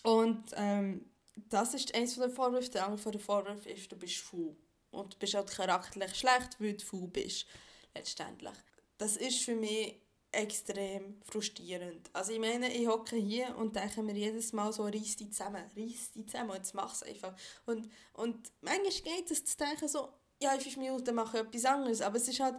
Und 0.02 0.44
ähm, 0.56 1.06
das 1.36 1.76
ist 1.76 1.94
eines 1.94 2.16
der 2.16 2.30
Vorwürfe. 2.30 2.72
Der 2.72 2.88
andere 2.88 3.12
der 3.12 3.20
Vorwurf 3.20 3.66
ist, 3.68 3.92
du 3.92 3.96
bist 3.96 4.18
faul. 4.18 4.56
Und 4.90 5.14
du 5.14 5.18
bist 5.20 5.36
halt 5.36 5.52
charakterlich 5.52 6.16
schlecht, 6.16 6.60
weil 6.60 6.74
du 6.74 6.84
faul 6.84 7.08
bist, 7.08 7.46
letztendlich. 7.94 8.56
Das 8.98 9.18
ist 9.18 9.44
für 9.44 9.56
mich 9.56 10.00
extrem 10.36 11.22
frustrierend. 11.24 12.10
Also 12.14 12.32
ich 12.32 12.40
meine, 12.40 12.72
ich 12.74 12.88
hocke 12.88 13.16
hier 13.16 13.56
und 13.58 13.76
denke 13.76 14.04
mir 14.04 14.14
jedes 14.14 14.54
Mal 14.54 14.72
so, 14.74 14.84
reiss 14.84 15.16
die 15.16 15.30
zusammen, 15.30 15.64
reiss 15.76 16.12
die 16.12 16.26
zusammen 16.26 16.54
jetzt 16.56 16.74
mach 16.74 16.94
es 16.94 17.04
einfach. 17.04 17.34
Und, 17.66 17.90
und 18.14 18.52
manchmal 18.62 19.16
geht 19.18 19.32
es 19.32 19.46
zu 19.46 19.58
denken 19.58 19.88
so, 19.88 20.10
ja, 20.42 20.54
in 20.54 20.62
fünf 20.62 20.78
Minuten 20.78 21.16
mache 21.16 21.38
ich 21.38 21.44
etwas 21.44 21.66
anderes, 21.66 22.02
aber 22.02 22.18
es 22.18 22.28
ist 22.28 22.40
halt, 22.40 22.56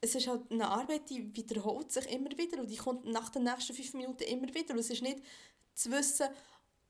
es 0.00 0.14
ist 0.14 0.26
halt 0.26 0.50
eine 0.50 0.68
Arbeit, 0.68 1.08
die 1.10 1.34
wiederholt 1.34 1.92
sich 1.92 2.10
immer 2.10 2.30
wieder 2.36 2.60
und 2.60 2.70
die 2.70 2.76
kommt 2.76 3.04
nach 3.04 3.30
den 3.30 3.44
nächsten 3.44 3.74
fünf 3.74 3.94
Minuten 3.94 4.22
immer 4.24 4.52
wieder 4.54 4.74
und 4.74 4.80
es 4.80 4.90
ist 4.90 5.02
nicht 5.02 5.22
zu 5.74 5.90
wissen, 5.90 6.28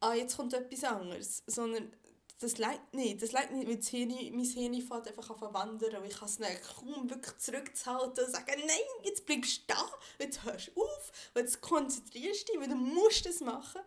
ah, 0.00 0.14
jetzt 0.14 0.36
kommt 0.36 0.54
etwas 0.54 0.84
anderes, 0.84 1.42
sondern 1.46 1.92
das 2.40 2.56
leid 2.56 2.94
nicht. 2.94 3.22
Das 3.22 3.32
leid 3.32 3.52
nicht, 3.52 3.68
weil 3.68 3.82
Hirn, 3.82 4.34
mein 4.34 4.44
Hirn 4.44 4.82
fährt 4.82 5.08
einfach 5.08 5.42
an 5.42 5.54
wandern 5.54 5.96
und 5.96 6.06
ich 6.06 6.16
kann 6.16 6.28
es 6.28 6.38
nicht 6.38 6.62
kaum 6.62 7.08
wirklich 7.08 7.36
zurückzuhalten 7.36 8.24
und 8.24 8.32
sagen, 8.32 8.60
nein, 8.66 9.04
jetzt 9.04 9.26
bleibst 9.26 9.60
du 9.60 9.74
da, 9.74 9.90
jetzt 10.18 10.42
hörst 10.44 10.72
du 10.74 10.82
auf, 10.82 11.12
jetzt 11.36 11.60
konzentrierst 11.60 12.48
du 12.48 12.52
dich, 12.52 12.60
weil 12.60 12.68
du 12.68 12.76
musst 12.76 13.26
das 13.26 13.40
machen. 13.40 13.82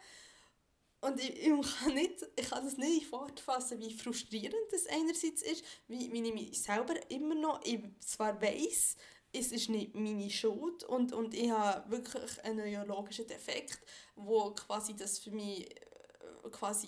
Und 1.01 1.19
ich, 1.19 1.35
ich, 1.35 1.79
kann 1.79 1.95
nicht, 1.95 2.25
ich 2.39 2.49
kann 2.49 2.63
das 2.63 2.77
nicht 2.77 3.07
fortfassen, 3.07 3.79
wie 3.79 3.91
frustrierend 3.91 4.71
das 4.71 4.85
einerseits 4.87 5.41
ist, 5.41 5.65
wie, 5.87 6.13
wie 6.13 6.23
ich 6.23 6.33
mich 6.33 6.61
selber 6.61 6.93
immer 7.09 7.35
noch, 7.35 7.59
ich 7.65 7.81
zwar 7.99 8.39
weiss, 8.41 8.95
es 9.33 9.51
ist 9.51 9.69
nicht 9.69 9.95
meine 9.95 10.29
Schuld 10.29 10.83
und, 10.83 11.11
und 11.11 11.33
ich 11.33 11.49
habe 11.49 11.89
wirklich 11.89 12.41
einen 12.45 12.71
neurologischen 12.71 13.25
Defekt, 13.25 13.79
wo 14.15 14.51
quasi 14.51 14.95
das 14.95 15.17
für 15.17 15.31
mich 15.31 15.69
äh, 15.71 16.49
quasi 16.51 16.87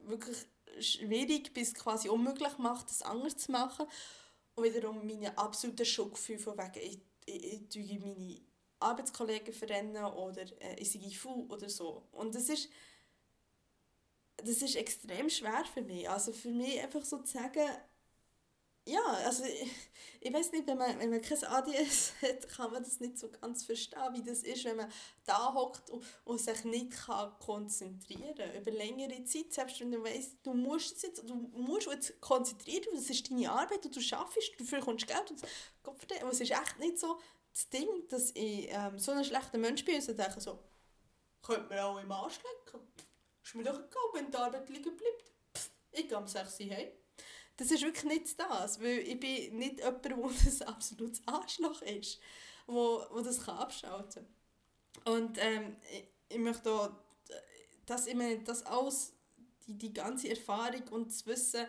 wirklich 0.00 0.46
schwierig 0.80 1.52
bis 1.54 1.74
quasi 1.74 2.08
unmöglich 2.08 2.58
macht, 2.58 2.90
das 2.90 3.02
anders 3.02 3.36
zu 3.36 3.52
machen. 3.52 3.86
Und 4.54 4.64
wiederum 4.64 5.06
meine 5.06 5.36
absolute 5.38 5.84
Schuldgefühl 5.84 6.38
von 6.38 6.58
wegen, 6.58 6.80
ich, 6.84 7.00
ich, 7.26 7.76
ich 7.76 8.00
meine 8.00 8.40
Arbeitskollegen 8.80 9.52
verrennen 9.52 10.04
oder 10.04 10.42
äh, 10.60 10.74
ich 10.78 10.90
sei 10.90 11.10
faul 11.10 11.46
oder 11.48 11.68
so. 11.68 12.08
Und 12.12 12.34
das 12.34 12.48
ist, 12.48 12.68
das 14.36 14.62
ist 14.62 14.76
extrem 14.76 15.28
schwer 15.30 15.64
für 15.72 15.82
mich. 15.82 16.08
Also 16.08 16.32
für 16.32 16.50
mich 16.50 16.80
einfach 16.80 17.04
so 17.04 17.18
zu 17.18 17.38
sagen, 17.38 17.68
ja, 18.88 19.04
also 19.24 19.44
ich, 19.44 19.70
ich 20.20 20.32
weiß 20.32 20.52
nicht, 20.52 20.66
wenn 20.66 20.78
man, 20.78 20.98
wenn 20.98 21.10
man 21.10 21.20
kein 21.20 21.44
ADS 21.44 22.12
hat, 22.22 22.48
kann 22.48 22.72
man 22.72 22.82
das 22.82 23.00
nicht 23.00 23.18
so 23.18 23.28
ganz 23.28 23.64
verstehen, 23.64 24.14
wie 24.14 24.22
das 24.22 24.42
ist, 24.42 24.64
wenn 24.64 24.76
man 24.76 24.90
da 25.26 25.52
hockt 25.52 25.90
und, 25.90 26.04
und 26.24 26.40
sich 26.40 26.64
nicht 26.64 26.92
kann 26.92 27.32
konzentrieren 27.38 28.34
kann. 28.34 28.54
Über 28.54 28.70
längere 28.70 29.22
Zeit, 29.24 29.52
selbst 29.52 29.80
wenn 29.80 29.92
du 29.92 30.02
weißt, 30.02 30.38
du 30.42 30.54
musst 30.54 30.96
es 30.96 31.02
jetzt, 31.02 31.28
du 31.28 31.34
musst 31.34 31.86
jetzt 31.86 32.20
konzentrieren, 32.20 32.86
das 32.94 33.10
ist 33.10 33.30
deine 33.30 33.50
Arbeit 33.50 33.84
und 33.84 33.94
du 33.94 34.00
schaffst, 34.00 34.52
du 34.58 34.64
bekommst 34.64 35.06
Geld 35.06 35.30
und 35.30 35.40
verdammt, 35.98 36.32
es 36.32 36.40
ist 36.40 36.50
echt 36.50 36.78
nicht 36.78 36.98
so 36.98 37.18
das 37.52 37.68
Ding, 37.68 37.88
dass 38.08 38.30
ich 38.30 38.68
ähm, 38.70 38.98
so 38.98 39.12
ein 39.12 39.24
schlechter 39.24 39.58
Mensch 39.58 39.84
bin 39.84 39.96
und 39.96 40.18
denke 40.18 40.40
so, 40.40 40.58
könnte 41.42 41.74
mir 41.74 41.84
auch 41.84 41.98
im 42.00 42.10
Arsch 42.10 42.36
lecken. 42.36 42.86
Ist 43.42 43.54
mir 43.54 43.64
doch 43.64 43.78
egal, 43.78 44.02
wenn 44.12 44.30
die 44.30 44.36
Arbeit 44.36 44.68
liegen 44.68 44.96
bleibt. 44.96 45.32
Pff, 45.54 45.70
ich 45.92 46.08
gehe 46.08 46.18
um 46.18 46.26
6 46.26 46.60
Uhr. 46.60 46.76
Das 47.58 47.72
ist 47.72 47.82
wirklich 47.82 48.04
nicht 48.04 48.38
das, 48.38 48.80
weil 48.80 49.00
ich 49.00 49.18
bin 49.18 49.58
nicht 49.58 49.80
jemand, 49.80 50.04
der 50.04 50.16
ein 50.16 50.62
absolutes 50.68 51.20
Arschloch 51.26 51.82
ist, 51.82 52.20
wo, 52.66 53.02
wo 53.10 53.20
das 53.20 53.44
kann 53.44 53.58
abschalten 53.58 54.24
kann. 55.04 55.14
Und 55.14 55.38
ähm, 55.40 55.76
ich, 55.92 56.04
ich 56.28 56.38
möchte 56.38 56.70
auch, 56.70 56.90
dass 57.84 58.06
ich 58.06 58.14
meine, 58.14 58.38
das 58.44 58.64
alles, 58.64 59.12
die, 59.66 59.76
die 59.76 59.92
ganze 59.92 60.28
Erfahrung 60.30 60.86
und 60.92 61.08
das 61.08 61.26
Wissen, 61.26 61.66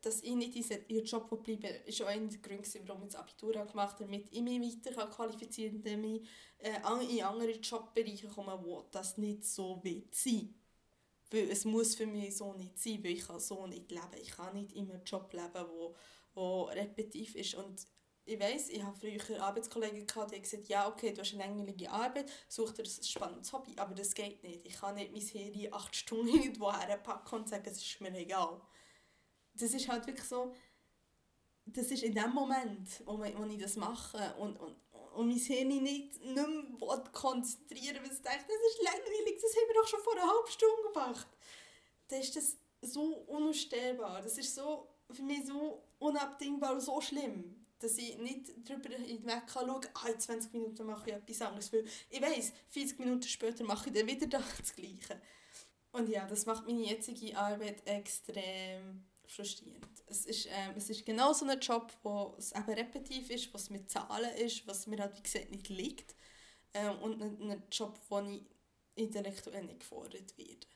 dass 0.00 0.22
ich 0.22 0.34
nicht 0.36 0.54
in 0.88 1.04
Job 1.04 1.42
bleibe, 1.42 1.66
ist 1.86 2.02
auch 2.02 2.06
der 2.06 2.38
Gründe, 2.38 2.68
warum 2.86 3.02
ich 3.02 3.08
das 3.08 3.20
Abitur 3.20 3.52
gemacht 3.52 3.94
habe, 3.94 4.04
damit 4.04 4.28
ich 4.30 4.42
mich 4.42 4.84
weiter 4.84 5.08
qualifizieren 5.08 5.82
kann, 5.82 6.02
damit 6.02 6.22
ich 6.22 6.28
äh, 6.68 7.16
in 7.16 7.24
andere 7.24 7.50
Jobbereiche 7.50 8.28
komme, 8.28 8.60
wo 8.62 8.84
das 8.92 9.18
nicht 9.18 9.44
so 9.44 9.82
wird 9.82 10.14
sein 10.14 10.54
weil 11.30 11.50
es 11.50 11.64
muss 11.64 11.94
für 11.94 12.06
mich 12.06 12.36
so 12.36 12.52
nicht 12.54 12.78
sein, 12.78 13.02
weil 13.02 13.12
ich 13.12 13.26
kann 13.26 13.40
so 13.40 13.66
nicht 13.66 13.90
leben. 13.90 14.16
Ich 14.20 14.30
kann 14.30 14.54
nicht 14.54 14.72
in 14.72 14.90
einem 14.90 15.02
Job 15.04 15.32
leben, 15.32 15.68
wo, 15.68 15.94
wo 16.34 16.62
repetitiv 16.64 17.34
ist. 17.34 17.54
Und 17.54 17.86
ich 18.24 18.40
weiß, 18.40 18.70
ich 18.70 18.82
habe 18.82 18.96
früher 18.96 19.42
Arbeitskollegen 19.42 20.06
gehabt, 20.06 20.34
die 20.34 20.42
gesagt 20.42 20.68
ja 20.68 20.88
okay, 20.88 21.12
du 21.12 21.20
hast 21.20 21.32
eine 21.32 21.44
langweilige 21.44 21.90
Arbeit, 21.90 22.30
such 22.48 22.72
dir 22.72 22.82
ein 22.82 23.04
spannendes 23.04 23.52
Hobby, 23.52 23.72
aber 23.76 23.94
das 23.94 24.14
geht 24.14 24.42
nicht. 24.42 24.66
Ich 24.66 24.80
kann 24.80 24.96
nicht 24.96 25.12
mein 25.12 25.22
Handy 25.22 25.68
acht 25.70 25.94
Stunden 25.94 26.28
irgendwo 26.34 26.72
herpacken 26.72 27.40
und 27.40 27.48
sagen, 27.48 27.64
es 27.66 27.78
ist 27.78 28.00
mir 28.00 28.12
egal. 28.16 28.60
Das 29.54 29.72
ist 29.72 29.88
halt 29.88 30.06
wirklich 30.06 30.26
so, 30.26 30.52
das 31.66 31.90
ist 31.90 32.02
in 32.02 32.14
dem 32.14 32.32
Moment, 32.32 33.02
wo, 33.04 33.18
wo 33.18 33.44
ich 33.44 33.58
das 33.58 33.76
mache 33.76 34.34
und, 34.38 34.56
und, 34.58 34.76
und 35.16 35.28
mein 35.28 35.38
Hirn 35.38 35.68
nicht, 35.68 36.22
nicht 36.22 36.22
mehr 36.24 37.04
konzentrieren 37.12 38.02
weil 38.02 38.10
es 38.10 38.22
denkt, 38.22 38.46
das 38.48 38.72
ist 38.72 38.82
langweilig, 38.82 39.40
das 39.40 39.56
haben 39.56 39.68
wir 39.68 39.74
doch 39.74 39.88
schon 39.88 40.00
vor 40.00 40.12
einer 40.12 40.30
halben 40.30 40.50
Stunde 40.50 40.92
gemacht. 40.92 41.26
Dann 42.08 42.20
ist 42.20 42.36
das 42.36 42.56
so 42.82 43.02
unausstellbar. 43.02 44.22
Das 44.22 44.38
ist 44.38 44.54
so, 44.54 44.88
für 45.10 45.22
mich 45.22 45.46
so 45.46 45.82
unabdingbar 45.98 46.72
und 46.72 46.80
so 46.80 47.00
schlimm, 47.00 47.66
dass 47.78 47.98
ich 47.98 48.16
nicht 48.18 48.52
darüber 48.68 48.90
hinweg 48.90 49.46
kann 49.46 49.66
schauen 49.66 49.86
ah, 49.94 50.08
in 50.08 50.20
20 50.20 50.52
Minuten 50.52 50.86
mache 50.86 51.10
ich 51.10 51.16
etwas 51.16 51.42
anderes. 51.42 51.72
Weil 51.72 51.84
ich 52.10 52.22
weiss, 52.22 52.52
40 52.70 52.98
Minuten 52.98 53.22
später 53.22 53.64
mache 53.64 53.88
ich 53.88 53.94
dann 53.94 54.06
wieder 54.06 54.26
das 54.58 54.74
Gleiche. 54.74 55.20
Und 55.92 56.08
ja, 56.08 56.26
das 56.26 56.46
macht 56.46 56.66
meine 56.66 56.84
jetzige 56.84 57.36
Arbeit 57.36 57.86
extrem 57.86 59.04
frustrierend. 59.26 59.86
Es 60.06 60.24
ist, 60.24 60.46
ähm, 60.46 60.74
es 60.76 60.90
ist 60.90 61.04
genau 61.04 61.32
so 61.32 61.44
ein 61.46 61.58
Job, 61.60 61.92
wo 62.02 62.34
es 62.38 62.52
eben 62.52 62.70
repetitiv 62.70 63.30
ist, 63.30 63.52
was 63.52 63.70
mit 63.70 63.90
Zahlen 63.90 64.34
ist, 64.36 64.66
was 64.66 64.86
mir 64.86 64.98
halt 64.98 65.16
wie 65.16 65.22
gesagt 65.22 65.50
nicht 65.50 65.68
liegt. 65.68 66.14
Ähm, 66.74 66.98
und 66.98 67.22
ein, 67.22 67.50
ein 67.50 67.62
Job, 67.70 67.98
wo 68.08 68.20
ich 68.20 68.42
intellektuell 68.94 69.64
nicht 69.64 69.80
gefordert 69.80 70.36
werde. 70.36 70.66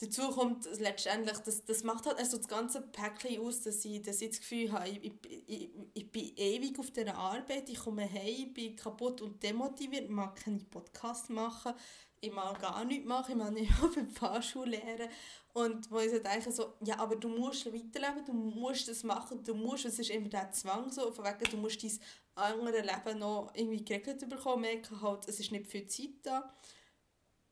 Dazu 0.00 0.30
kommt 0.30 0.64
letztendlich, 0.78 1.38
das, 1.40 1.62
das 1.66 1.84
macht 1.84 2.06
halt 2.06 2.16
also 2.16 2.38
das 2.38 2.48
ganze 2.48 2.80
Päckchen 2.80 3.38
aus, 3.42 3.60
dass 3.60 3.84
ich, 3.84 4.00
dass 4.00 4.22
ich 4.22 4.30
das 4.30 4.40
Gefühl 4.40 4.72
habe, 4.72 4.88
ich, 4.88 5.12
ich, 5.28 5.42
ich, 5.46 5.70
ich 5.92 6.10
bin 6.10 6.34
ewig 6.36 6.78
auf 6.78 6.90
dieser 6.90 7.16
Arbeit, 7.16 7.68
ich 7.68 7.78
komme 7.78 8.10
heim, 8.10 8.54
bin 8.54 8.76
kaputt 8.76 9.20
und 9.20 9.42
demotiviert, 9.42 10.08
mag 10.08 10.36
keine 10.36 10.60
Podcasts 10.60 11.28
machen, 11.28 11.74
ich 12.20 12.32
mag 12.32 12.60
gar 12.60 12.84
nichts 12.84 13.06
machen, 13.06 13.32
ich 13.32 13.36
mag 13.36 13.52
nicht 13.52 13.72
auf 13.82 13.94
der 13.94 14.06
Fahrschule 14.06 14.76
lernen. 14.76 15.08
Und 15.52 15.90
wo 15.90 15.98
ich 15.98 16.10
so 16.10 16.18
denke, 16.18 16.52
so, 16.52 16.74
ja, 16.84 16.98
aber 16.98 17.16
du 17.16 17.28
musst 17.28 17.66
weiterleben, 17.66 18.24
du 18.24 18.32
musst 18.32 18.88
das 18.88 19.02
machen, 19.02 19.42
du 19.42 19.54
musst, 19.54 19.86
es 19.86 19.98
ist 19.98 20.10
immer 20.10 20.28
der 20.28 20.52
Zwang 20.52 20.90
so, 20.90 21.10
von 21.10 21.24
wegen, 21.24 21.50
du 21.50 21.56
musst 21.56 21.82
dein 21.82 21.98
andere 22.34 22.80
Leben 22.82 23.18
noch 23.18 23.50
irgendwie 23.54 23.84
geregelt 23.84 24.28
bekommen, 24.28 24.62
merke 24.62 25.00
halt, 25.00 25.28
es 25.28 25.40
ist 25.40 25.50
nicht 25.50 25.66
viel 25.66 25.86
Zeit 25.86 26.10
da. 26.22 26.54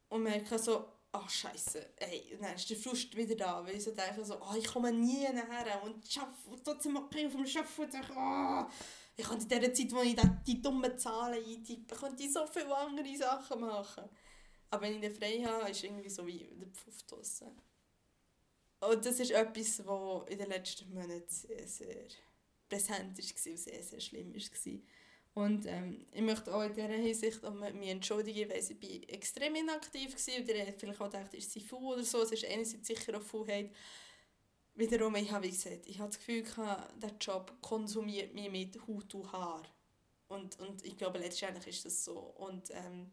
Und 0.09 0.23
merke 0.23 0.59
so, 0.59 0.85
ach 1.13 1.29
scheiße, 1.29 1.95
ey, 1.97 2.39
dann 2.41 2.55
ist 2.55 2.69
der 2.71 2.77
Frust 2.77 3.17
wieder 3.17 3.35
da, 3.35 3.65
weil 3.65 3.77
ich 3.77 3.85
so 3.85 3.91
denke, 3.91 4.25
so, 4.25 4.37
oh, 4.41 4.55
ich 4.57 4.67
komme 4.67 4.93
nie 4.93 5.27
nachher 5.33 5.83
und 5.83 6.07
schaffe, 6.07 6.51
und 6.51 6.65
trotzdem 6.65 6.93
mache 6.93 7.19
ich 7.19 7.27
auf 7.27 7.33
dem 7.33 7.47
Schaffen 7.47 7.85
und 7.85 7.93
denke, 7.93 8.15
oh, 8.17 8.65
ich 9.17 9.25
kann 9.25 9.41
in 9.41 9.49
dieser 9.49 9.75
Zeit, 9.75 9.93
wo 9.93 10.03
ich 10.03 10.17
die 10.47 10.63
dummen 10.63 10.97
Zahlen 10.99 11.43
eintippe, 11.45 11.95
könnte 11.97 12.23
ich 12.23 12.33
so 12.33 12.47
viele 12.47 12.77
andere 12.77 13.17
Sachen 13.17 13.61
machen. 13.61 14.05
Aber 14.71 14.83
wenn 14.83 14.95
ich 14.95 15.01
den 15.01 15.15
frei 15.15 15.43
habe, 15.45 15.71
ist 15.71 15.83
irgendwie 15.83 16.11
so 16.11 16.27
wie 16.27 16.51
der 16.59 16.69
Pfuff 16.69 17.03
draussen. 17.05 17.51
Und 18.81 19.05
das 19.05 19.19
ist 19.19 19.31
etwas, 19.31 19.85
was 19.87 20.29
in 20.31 20.39
den 20.39 20.49
letzten 20.49 20.93
Monaten 20.93 21.25
sehr, 21.29 21.67
sehr 21.67 22.07
präsent 22.69 23.19
war 23.19 23.53
und 23.53 23.59
sehr, 23.59 23.83
sehr 23.83 24.01
schlimm 24.01 24.35
war. 24.35 24.81
Und 25.35 25.67
ähm, 25.67 26.07
ich 26.13 26.23
möchte 26.23 26.55
auch 26.55 26.63
in 26.63 26.75
dieser 26.75 26.89
Hinsicht 26.89 27.43
mich 27.75 27.91
entschuldigen, 27.91 28.51
weil 28.51 28.59
ich 28.59 28.79
bin 28.79 29.03
extrem 29.05 29.55
inaktiv 29.55 30.15
war 30.15 30.41
und 30.41 30.49
ihr 30.49 30.67
habt 30.67 30.81
vielleicht 30.81 31.01
auch 31.01 31.11
gedacht, 31.11 31.35
ist 31.35 31.53
sie 31.53 31.61
faul 31.61 31.95
oder 31.95 32.05
so. 32.05 32.23
Es 32.23 32.33
ist 32.33 32.45
einerseits 32.45 32.87
sicher 32.87 33.17
auch 33.17 33.23
Faulheit. 33.23 33.71
Wiederum, 34.75 35.15
ich 35.17 35.31
habe 35.31 35.49
gesagt, 35.49 35.87
ich 35.87 35.99
habe 35.99 36.09
das 36.09 36.19
Gefühl, 36.19 36.45
der 37.01 37.17
Job 37.21 37.57
konsumiert 37.61 38.35
mich 38.35 38.51
mit 38.51 38.81
Haut 38.87 39.15
und 39.15 39.33
Haar. 39.33 39.63
Und, 40.29 40.59
und 40.61 40.85
ich 40.85 40.97
glaube, 40.97 41.19
letztendlich 41.19 41.69
ist 41.69 41.85
das 41.85 42.05
so. 42.05 42.19
Und 42.19 42.71
ähm, 42.73 43.11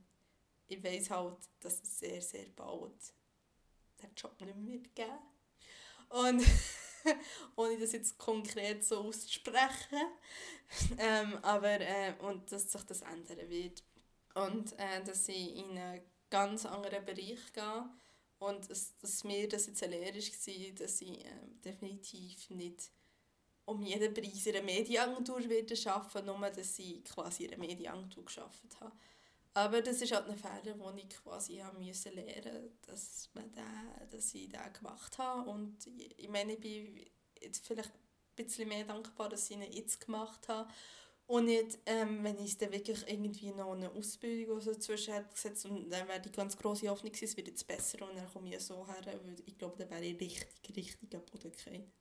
ich 0.67 0.83
weiß 0.83 1.09
halt, 1.11 1.37
dass 1.59 1.81
es 1.81 1.99
sehr, 1.99 2.21
sehr 2.21 2.47
bald 2.55 3.13
den 4.01 4.11
Job 4.15 4.39
nicht 4.41 4.55
mehr 4.55 4.79
geben 4.93 5.19
Und 6.09 6.43
ohne 7.55 7.77
das 7.77 7.91
jetzt 7.91 8.17
konkret 8.17 8.83
so 8.83 8.99
auszusprechen, 8.99 9.99
ähm, 10.97 11.37
aber 11.41 11.79
äh, 11.81 12.13
und 12.19 12.51
dass 12.51 12.71
sich 12.71 12.83
das 12.83 13.01
ändern 13.01 13.49
wird. 13.49 13.83
Und 14.33 14.73
äh, 14.79 15.03
dass 15.03 15.27
ich 15.29 15.55
in 15.55 15.77
einen 15.77 16.01
ganz 16.29 16.65
anderen 16.65 17.05
Bereich 17.05 17.53
gehe 17.53 17.89
und 18.39 18.69
es, 18.69 18.97
dass 18.97 19.23
mir 19.23 19.47
das 19.47 19.67
jetzt 19.67 19.83
eine 19.83 19.97
Lehre 19.97 20.17
war, 20.17 20.73
dass 20.75 21.01
ich 21.01 21.25
äh, 21.25 21.31
definitiv 21.63 22.49
nicht 22.49 22.91
um 23.65 23.81
jeden 23.81 24.13
Preis 24.13 24.45
in 24.45 24.55
einer 24.55 24.65
Medienagentur 24.65 25.37
arbeiten 25.37 26.25
nur 26.25 26.49
dass 26.49 26.79
ich 26.79 27.03
quasi 27.05 27.45
in 27.45 27.53
einer 27.53 27.65
Medienagentur 27.65 28.25
gearbeitet 28.25 28.79
habe. 28.79 28.95
Aber 29.55 29.81
das 29.81 30.01
ist 30.01 30.11
halt 30.11 30.27
ein 30.27 30.37
Fehler, 30.37 30.75
den 30.75 30.97
ich 30.97 31.09
quasi 31.09 31.57
haben 31.57 31.79
müssen 31.79 32.13
lernen 32.13 32.77
dass, 32.85 33.29
dass 34.11 34.33
ich 34.33 34.49
den 34.49 34.73
gemacht 34.73 35.17
habe. 35.17 35.49
Und 35.49 35.77
ich, 35.87 36.27
meine, 36.27 36.53
ich 36.53 36.59
bin 36.59 37.05
jetzt 37.41 37.65
vielleicht 37.65 37.89
ein 37.89 38.35
bisschen 38.35 38.67
mehr 38.67 38.83
dankbar, 38.83 39.29
dass 39.29 39.49
ich 39.49 39.55
ihn 39.55 39.63
jetzt 39.71 40.05
gemacht 40.05 40.49
habe. 40.49 40.69
Und 41.27 41.45
nicht, 41.45 41.79
ähm, 41.85 42.21
wenn 42.25 42.37
ich 42.37 42.57
dann 42.57 42.73
wirklich 42.73 43.01
irgendwie 43.07 43.51
noch 43.51 43.71
eine 43.71 43.89
Ausbildung 43.91 44.57
oder 44.57 44.61
so 44.61 44.73
dazwischen 44.73 45.13
hätte 45.13 45.33
gesetzt 45.33 45.65
und 45.65 45.89
dann 45.89 46.07
wäre 46.09 46.19
die 46.19 46.31
ganz 46.31 46.57
grosse 46.57 46.89
Hoffnung 46.89 47.13
gewesen, 47.13 47.25
es 47.25 47.37
wird 47.37 47.47
jetzt 47.47 47.65
besser 47.65 48.07
und 48.07 48.15
dann 48.15 48.31
komme 48.31 48.53
ich 48.53 48.61
so 48.61 48.85
her, 48.85 49.01
weil 49.05 49.37
ich 49.45 49.57
glaube, 49.57 49.77
dann 49.77 49.89
wäre 49.89 50.03
ich 50.03 50.19
richtig, 50.21 50.75
richtig 50.75 51.15
am 51.15 51.25
Boden 51.25 51.51
gefallen. 51.51 51.91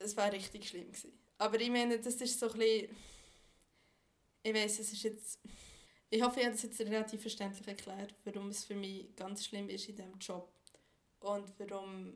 Es 0.00 0.16
wäre 0.16 0.32
richtig 0.32 0.68
schlimm 0.68 0.90
gewesen. 0.90 1.12
Aber 1.38 1.60
ich 1.60 1.70
meine, 1.70 1.98
das 1.98 2.16
ist 2.16 2.40
so 2.40 2.50
ein 2.50 2.58
bisschen, 2.58 2.96
ich 4.42 4.54
weiß 4.54 4.80
es 4.80 4.92
ist 4.92 5.02
jetzt 5.04 5.38
ich 6.12 6.22
hoffe, 6.22 6.40
ich 6.40 6.46
habe 6.46 6.54
das 6.54 6.62
jetzt 6.62 6.80
relativ 6.80 7.22
verständlich 7.22 7.66
erklärt, 7.66 8.14
warum 8.24 8.48
es 8.48 8.64
für 8.64 8.74
mich 8.74 9.16
ganz 9.16 9.46
schlimm 9.46 9.70
ist 9.70 9.88
in 9.88 9.96
diesem 9.96 10.18
Job. 10.18 10.52
Und 11.20 11.50
warum, 11.58 12.12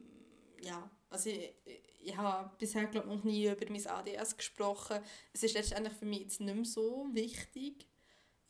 ja, 0.61 0.91
also 1.09 1.31
ich, 1.31 1.55
ich 1.99 2.15
habe 2.15 2.51
bisher 2.59 2.87
glaube 2.89 3.09
noch 3.09 3.25
nie 3.25 3.47
über 3.47 3.71
mein 3.71 3.87
ADS 3.87 4.37
gesprochen. 4.37 4.99
Es 5.33 5.43
ist 5.45 5.55
letztendlich 5.55 5.95
für 5.95 6.05
mich 6.05 6.21
jetzt 6.21 6.41
nicht 6.41 6.55
mehr 6.55 6.65
so 6.67 7.09
wichtig. 7.13 7.89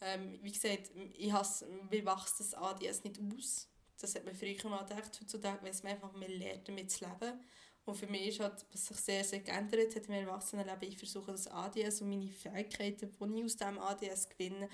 Ähm, 0.01 0.37
wie 0.43 0.51
gesagt, 0.51 0.91
ich 1.17 1.33
hasse, 1.33 1.69
wie 1.91 2.05
wächst 2.05 2.41
das 2.41 2.55
ADS 2.55 3.05
nicht 3.05 3.21
aus? 3.21 3.69
Das 4.01 4.17
hat 4.17 4.25
man 4.25 4.35
früher 4.35 4.69
mal 4.69 4.85
gedacht. 4.85 5.17
Heutzutage 5.21 5.65
weiß 5.65 5.85
man 5.85 5.93
einfach, 5.93 6.13
man 6.13 6.29
lernt 6.29 6.67
damit 6.67 6.91
zu 6.91 7.05
leben. 7.05 7.41
Und 7.85 7.95
für 7.95 8.09
mich 8.09 8.27
ist 8.27 8.41
halt, 8.41 8.67
was 8.73 8.87
sich 8.87 8.97
sehr, 8.97 9.23
sehr 9.23 9.41
geändert 9.41 9.95
hat 9.95 10.07
im 10.09 10.15
Erwachsenenleben, 10.15 10.89
ich 10.89 10.99
versuche 10.99 11.31
das 11.31 11.47
ADS 11.47 12.01
und 12.01 12.11
meine 12.11 12.29
Fähigkeiten, 12.33 13.13
die 13.13 13.39
ich 13.39 13.45
aus 13.45 13.57
diesem 13.57 13.79
ADS 13.79 14.29
gewinne, 14.29 14.69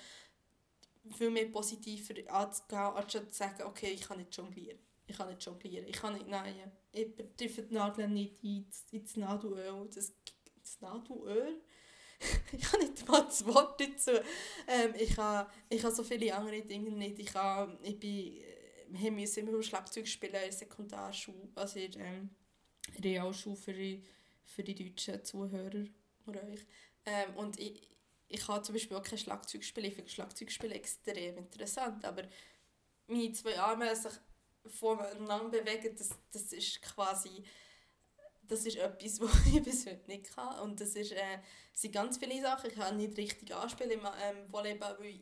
viel 1.11 1.31
mehr 1.31 1.47
positiver 1.47 2.15
anzugehen, 2.33 2.79
anstatt 2.79 3.33
zu 3.33 3.39
sagen, 3.39 3.63
okay, 3.65 3.91
ich 3.93 4.03
kann 4.03 4.19
nicht 4.19 4.37
jonglieren. 4.37 4.79
Ich 5.07 5.17
kann 5.17 5.29
nicht 5.29 5.45
jonglieren. 5.45 5.87
Ich 5.87 5.97
kann 5.97 6.15
nicht, 6.15 6.29
nein, 6.29 6.55
ich 6.93 7.09
treffe 7.37 7.63
die 7.63 7.75
Nadel 7.75 8.09
nicht 8.09 8.43
ins, 8.43 8.87
ins 8.91 9.17
Nadelöl. 9.17 9.89
Das, 9.95 10.13
das 10.61 10.81
Nadelöl? 10.81 11.61
ich 12.53 12.73
habe 12.73 12.85
nicht 12.85 13.09
mal 13.09 13.25
das 13.25 13.45
Wort 13.47 13.81
dazu. 13.81 14.13
Ähm, 14.69 14.95
ich 14.99 15.17
habe 15.17 15.51
ich 15.69 15.83
ha 15.83 15.91
so 15.91 16.05
viele 16.05 16.35
andere 16.35 16.63
Dinge 16.63 16.91
nicht. 16.91 17.19
Ich, 17.19 17.35
ha, 17.35 17.77
ich 17.83 17.99
bin, 17.99 18.41
wir 18.89 19.11
mussten 19.11 19.49
immer 19.49 19.63
Schlagzeug 19.63 20.07
spielen 20.07 20.35
in 20.35 20.41
der 20.41 20.53
Sekundarschule, 20.53 21.49
also 21.57 21.79
in 21.81 21.91
der 21.93 22.07
ähm, 22.07 22.31
Realschule 23.03 23.57
für 23.57 23.75
für 24.45 24.63
die 24.63 24.75
deutschen 24.75 25.25
Zuhörer 25.25 25.87
oder 26.27 26.45
euch. 26.45 26.65
Ähm, 27.07 27.35
und 27.37 27.59
ich, 27.59 27.89
ich 28.33 28.49
habe 28.49 28.63
zum 28.63 28.75
Beispiel 28.75 28.97
auch 28.97 29.03
kein 29.03 29.19
Schlagzeugspiel. 29.19 29.85
Ich 29.87 29.95
finde 29.95 30.11
Schlagzeugspiel 30.11 30.73
extrem 30.73 31.39
interessant, 31.39 32.05
aber 32.05 32.23
meine 33.07 33.33
zwei 33.33 33.59
Arme 33.59 33.95
sich 33.95 34.13
voneinander 34.67 35.61
bewegen, 35.61 35.95
das, 35.97 36.11
das 36.33 36.53
ist 36.53 36.81
quasi 36.83 37.45
das 38.53 38.67
ist 38.67 38.77
etwas, 38.77 39.21
was 39.21 39.47
ich 39.47 39.63
bis 39.63 39.87
heute 39.87 40.07
nicht 40.07 40.35
kann. 40.35 40.61
Und 40.61 40.81
das 40.81 40.95
ist, 40.95 41.13
äh, 41.13 41.39
sind 41.73 41.95
ganz 41.95 42.19
viele 42.19 42.41
Sachen. 42.41 42.71
Ich 42.71 42.77
kann 42.77 42.97
nicht 42.97 43.17
richtig 43.17 43.55
anspielen 43.55 43.93
im 43.93 44.01
ähm, 44.01 44.53
Volleyball, 44.53 44.97
weil 44.99 45.21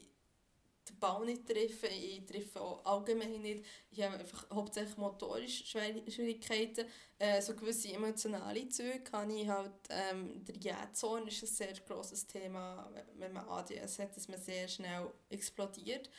den 0.90 0.98
Ball 0.98 1.24
nicht 1.24 1.46
treffe. 1.46 1.87
Ich 1.88 2.24
treffe 2.26 2.61
auch 2.61 2.85
allgemein 2.85 3.40
nicht. 3.40 3.64
Ich 3.90 4.03
habe 4.03 4.18
einfach 4.18 4.48
hauptsächlich 4.50 4.96
motorische 4.96 5.64
Schwierigkeiten. 5.64 6.87
Äh, 7.18 7.40
so 7.42 7.55
gewisse 7.55 7.92
emotionale 7.92 8.68
Züge 8.68 9.00
kann 9.00 9.31
ich 9.31 9.48
halt, 9.48 9.72
ähm, 9.90 10.44
der 10.44 10.57
Jähzorn 10.57 11.26
ist 11.29 11.42
ein 11.42 11.46
sehr 11.46 11.72
grosses 11.87 12.26
Thema, 12.26 12.90
wenn 13.16 13.33
man 13.33 13.48
ADS 13.48 13.98
hat, 13.98 14.16
dass 14.16 14.29
man 14.29 14.40
sehr 14.40 14.68
schnell 14.68 15.11
explodiert. 15.29 16.11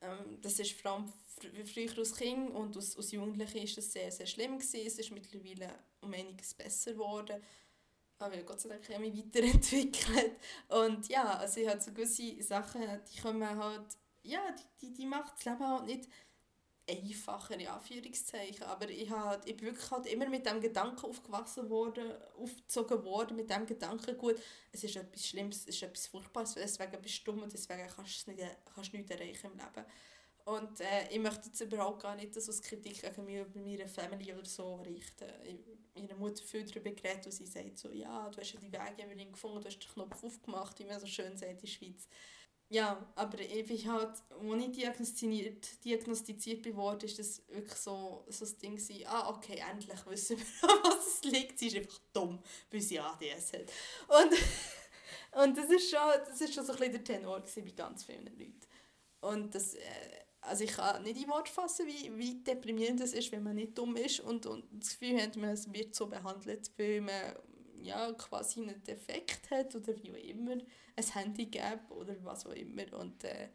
Ähm, 0.00 0.38
das 0.42 0.58
ist 0.58 0.72
vor 0.80 0.92
allem 0.92 1.12
früher 1.66 1.98
als 1.98 2.16
Kind 2.16 2.50
und 2.50 2.76
als, 2.76 2.96
als 2.96 3.12
Jugendliche 3.12 3.58
ist 3.58 3.76
das 3.76 3.92
sehr, 3.92 4.10
sehr 4.10 4.26
schlimm 4.26 4.58
gewesen. 4.58 4.86
Es 4.86 4.98
ist 4.98 5.10
mittlerweile 5.10 5.74
um 6.00 6.12
einiges 6.12 6.54
besser 6.54 6.92
geworden. 6.92 7.42
Aber 8.18 8.36
Gott 8.38 8.60
sei 8.60 8.70
Dank 8.70 8.88
habe 8.88 9.04
ich 9.06 9.12
mich 9.12 9.26
weiterentwickelt. 9.26 10.36
Und 10.68 11.08
ja, 11.08 11.38
also 11.38 11.60
ich 11.60 11.68
habe 11.68 11.80
so 11.80 11.92
gewisse 11.92 12.42
Sachen, 12.42 12.82
die 12.82 13.20
kommen 13.20 13.58
halt, 13.58 13.96
ja, 14.26 14.40
die, 14.52 14.86
die, 14.86 14.92
die 14.92 15.06
macht 15.06 15.34
das 15.34 15.44
Leben 15.44 15.66
halt 15.66 15.86
nicht 15.86 16.08
einfacher, 16.88 17.58
in 17.58 17.66
Anführungszeichen. 17.66 18.64
Aber 18.64 18.88
ich, 18.88 19.10
halt, 19.10 19.46
ich 19.46 19.56
bin 19.56 19.66
wirklich 19.66 19.90
halt 19.90 20.06
immer 20.06 20.28
mit 20.28 20.46
dem 20.46 20.60
Gedanken 20.60 21.06
aufgewachsen 21.06 21.68
worden, 21.68 22.12
aufgezogen 22.38 23.04
worden, 23.04 23.36
mit 23.36 23.50
dem 23.50 23.66
Gedanken, 23.66 24.16
gut, 24.16 24.36
es 24.72 24.84
ist 24.84 24.96
etwas 24.96 25.26
Schlimmes, 25.26 25.60
es 25.60 25.68
ist 25.68 25.82
etwas 25.82 26.06
Furchtbares, 26.06 26.54
deswegen 26.54 27.00
bist 27.02 27.26
du 27.26 27.32
dumm 27.32 27.42
und 27.42 27.52
deswegen 27.52 27.88
kannst 27.88 28.26
du 28.26 28.30
nicht, 28.32 28.92
nichts 28.92 29.10
erreichen 29.10 29.50
im 29.52 29.58
Leben. 29.58 29.86
Und 30.44 30.80
äh, 30.80 31.08
ich 31.10 31.18
möchte 31.18 31.48
jetzt 31.48 31.60
überhaupt 31.60 32.02
gar 32.02 32.14
nicht 32.14 32.32
so 32.40 32.52
Kritik 32.62 33.02
gegen 33.02 33.24
mich 33.24 33.40
über 33.40 33.58
meine 33.58 33.88
Family 33.88 34.32
oder 34.32 34.44
so 34.44 34.76
richten. 34.76 35.28
Ich, 35.42 35.58
meine 36.00 36.14
Mutter 36.14 36.44
viel 36.44 36.64
darüber 36.64 36.90
geredet 36.90 37.26
und 37.26 37.32
sie 37.32 37.46
sagt 37.46 37.78
so, 37.78 37.90
ja, 37.90 38.28
du 38.30 38.40
hast 38.40 38.52
ja 38.52 38.60
die 38.60 38.70
Wege 38.70 39.26
gefunden, 39.26 39.60
du 39.60 39.66
hast 39.66 39.78
den 39.78 39.90
Knopf 39.90 40.22
aufgemacht, 40.22 40.78
wie 40.78 40.84
man 40.84 41.00
so 41.00 41.06
schön 41.06 41.36
sagt 41.36 41.50
in 41.50 41.58
der 41.58 41.66
Schweiz. 41.66 42.06
Ja, 42.68 43.06
aber 43.14 43.38
ich 43.38 43.86
halt, 43.86 44.08
als 44.08 44.62
ich 44.64 44.72
diagnostiziert, 44.72 45.84
diagnostiziert 45.84 46.74
wurde, 46.74 47.06
ist 47.06 47.18
das 47.18 47.42
wirklich 47.48 47.74
so, 47.74 48.24
so 48.28 48.44
das 48.44 48.58
Ding 48.58 48.74
gewesen, 48.74 49.06
ah, 49.06 49.30
okay, 49.30 49.62
endlich 49.70 50.04
wissen 50.06 50.36
wir, 50.38 50.44
was 50.82 51.22
es 51.22 51.30
liegt. 51.30 51.58
Sie 51.60 51.68
ist 51.68 51.76
einfach 51.76 52.00
dumm, 52.12 52.42
weil 52.70 52.80
sie 52.80 52.98
ADS 52.98 53.52
hat. 53.52 53.72
Und, 54.08 54.32
und 55.44 55.56
das 55.56 55.70
ist 55.70 55.90
schon, 55.90 56.48
schon 56.52 56.64
so 56.64 56.72
ein 56.72 56.78
bisschen 56.78 56.92
der 56.92 57.04
Tenor 57.04 57.40
bei 57.40 57.60
ganz 57.70 58.04
vielen 58.04 58.26
Leuten. 58.26 58.60
Und 59.20 59.54
das, 59.54 59.74
äh, 59.74 59.80
also 60.40 60.64
ich 60.64 60.72
kann 60.72 61.04
nicht 61.04 61.22
in 61.22 61.28
Wort 61.28 61.48
fassen, 61.48 61.86
wie, 61.86 62.16
wie 62.18 62.42
deprimierend 62.42 63.00
es 63.00 63.12
ist, 63.12 63.30
wenn 63.30 63.44
man 63.44 63.54
nicht 63.54 63.78
dumm 63.78 63.96
ist 63.96 64.20
und, 64.20 64.44
und 64.46 64.64
das 64.72 64.98
Gefühl 64.98 65.22
hat, 65.22 65.36
man 65.36 65.56
wird 65.72 65.94
so 65.94 66.06
behandelt, 66.08 66.70
weil 66.76 67.00
man 67.00 67.36
ja, 67.82 68.12
quasi 68.12 68.62
einen 68.62 68.82
Defekt 68.82 69.50
hat 69.50 69.74
oder 69.76 69.94
wie 70.02 70.10
auch 70.10 70.28
immer, 70.28 70.56
ein 70.96 71.14
Handicap 71.14 71.90
oder 71.90 72.16
was 72.24 72.46
auch 72.46 72.52
immer. 72.52 72.92
Und 72.98 73.24
äh, 73.24 73.48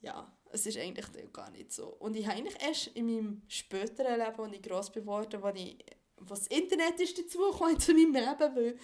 ja, 0.00 0.30
es 0.50 0.66
ist 0.66 0.78
eigentlich 0.78 1.06
gar 1.32 1.50
nicht 1.50 1.72
so. 1.72 1.88
Und 1.88 2.16
ich 2.16 2.26
habe 2.26 2.36
eigentlich 2.36 2.62
erst 2.62 2.88
in 2.88 3.06
meinem 3.06 3.42
späteren 3.48 4.18
Leben, 4.18 4.40
als 4.40 4.52
ich 4.52 4.62
gross 4.62 4.92
geworden 4.92 5.40
bin, 5.40 5.56
ich, 5.56 5.84
das 6.28 6.46
Internet 6.46 7.00
ist 7.00 7.18
dazugekommen 7.18 7.80
zu 7.80 7.92
meinem 7.92 8.14
Leben, 8.14 8.56
weil 8.56 8.78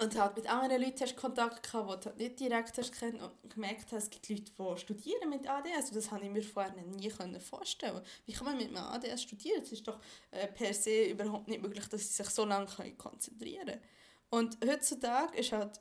und 0.00 0.18
halt 0.18 0.36
mit 0.36 0.50
anderen 0.50 0.82
Leuten 0.82 1.00
hast 1.00 1.16
Kontakt 1.16 1.62
gehabt, 1.62 2.04
die 2.04 2.08
du 2.08 2.16
nicht 2.16 2.40
direkt 2.40 2.76
hast 2.76 2.92
kennt 2.92 3.22
und 3.22 3.48
gemerkt 3.48 3.92
hast, 3.92 4.04
es 4.04 4.10
gibt 4.10 4.28
Leute, 4.28 4.74
die 4.74 4.80
studieren 4.80 5.30
mit 5.30 5.48
ADS. 5.48 5.90
Und 5.90 5.96
das 5.96 6.10
habe 6.10 6.24
ich 6.24 6.30
mir 6.30 6.42
vorher 6.42 6.74
nie 6.74 7.10
vorstellen 7.38 8.02
Wie 8.26 8.32
kann 8.32 8.46
man 8.46 8.56
mit 8.56 8.68
einem 8.68 8.78
ADS 8.78 9.22
studieren? 9.22 9.62
Es 9.62 9.72
ist 9.72 9.86
doch 9.86 10.00
äh, 10.32 10.48
per 10.48 10.74
se 10.74 11.04
überhaupt 11.04 11.46
nicht 11.48 11.62
möglich, 11.62 11.86
dass 11.86 12.00
sie 12.00 12.22
sich 12.22 12.28
so 12.30 12.44
lange 12.44 12.66
konzentrieren 12.98 13.66
können. 13.66 13.80
Und 14.28 14.58
heutzutage 14.66 15.38
ist 15.38 15.52
halt, 15.52 15.80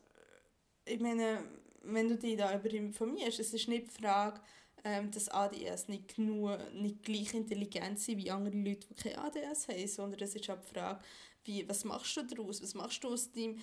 ich 0.85 0.99
meine, 0.99 1.43
wenn 1.83 2.09
du 2.09 2.17
dich 2.17 2.37
darüber 2.37 2.69
informierst, 2.71 3.39
es 3.39 3.53
ist 3.53 3.67
nicht 3.67 3.87
die 3.87 4.01
Frage, 4.01 4.39
ähm, 4.83 5.11
dass 5.11 5.29
ADS 5.29 5.87
nicht, 5.87 6.15
genug, 6.15 6.57
nicht 6.73 7.03
gleich 7.03 7.33
intelligent 7.33 7.99
sind 7.99 8.19
wie 8.19 8.31
andere 8.31 8.55
Leute, 8.55 8.87
die 8.87 8.93
kein 8.95 9.17
ADS 9.17 9.67
haben, 9.67 9.87
sondern 9.87 10.21
es 10.21 10.35
ist 10.35 10.47
halt 10.47 10.61
die 10.63 10.73
Frage, 10.73 10.99
wie, 11.43 11.67
was 11.67 11.83
machst 11.83 12.15
du 12.17 12.23
daraus? 12.23 12.61
Was 12.61 12.73
machst 12.73 13.03
du 13.03 13.09
aus 13.09 13.31
deinem 13.31 13.59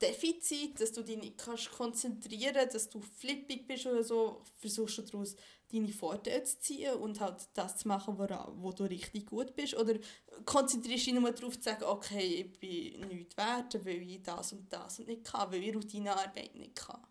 Defizit, 0.00 0.80
dass 0.80 0.92
du 0.92 1.02
dich 1.02 1.18
nicht 1.18 1.36
kannst 1.36 1.70
konzentrieren 1.70 2.54
kannst, 2.54 2.74
dass 2.74 2.88
du 2.88 3.00
flippig 3.00 3.66
bist 3.66 3.86
oder 3.86 4.02
so, 4.02 4.42
versuchst 4.58 4.98
du 4.98 5.02
daraus 5.02 5.36
deine 5.70 5.92
Vorteile 5.92 6.42
zu 6.44 6.60
ziehen 6.60 6.94
und 6.94 7.20
halt 7.20 7.46
das 7.54 7.76
zu 7.76 7.88
machen, 7.88 8.18
wo, 8.18 8.26
wo 8.62 8.72
du 8.72 8.84
richtig 8.84 9.26
gut 9.26 9.54
bist. 9.54 9.76
Oder 9.76 9.98
konzentrierst 10.46 11.06
du 11.06 11.10
dich 11.12 11.20
nur 11.20 11.30
darauf 11.30 11.56
zu 11.56 11.62
sagen, 11.62 11.84
okay, 11.84 12.26
ich 12.26 12.58
bin 12.58 13.08
nichts 13.08 13.36
wert, 13.36 13.84
weil 13.84 14.02
ich 14.02 14.22
das 14.22 14.52
und 14.52 14.72
das 14.72 14.98
und 14.98 15.08
nicht 15.08 15.24
kann, 15.24 15.52
weil 15.52 15.62
ich 15.62 15.74
Routinearbeit 15.74 16.54
nicht 16.54 16.76
kann. 16.76 17.06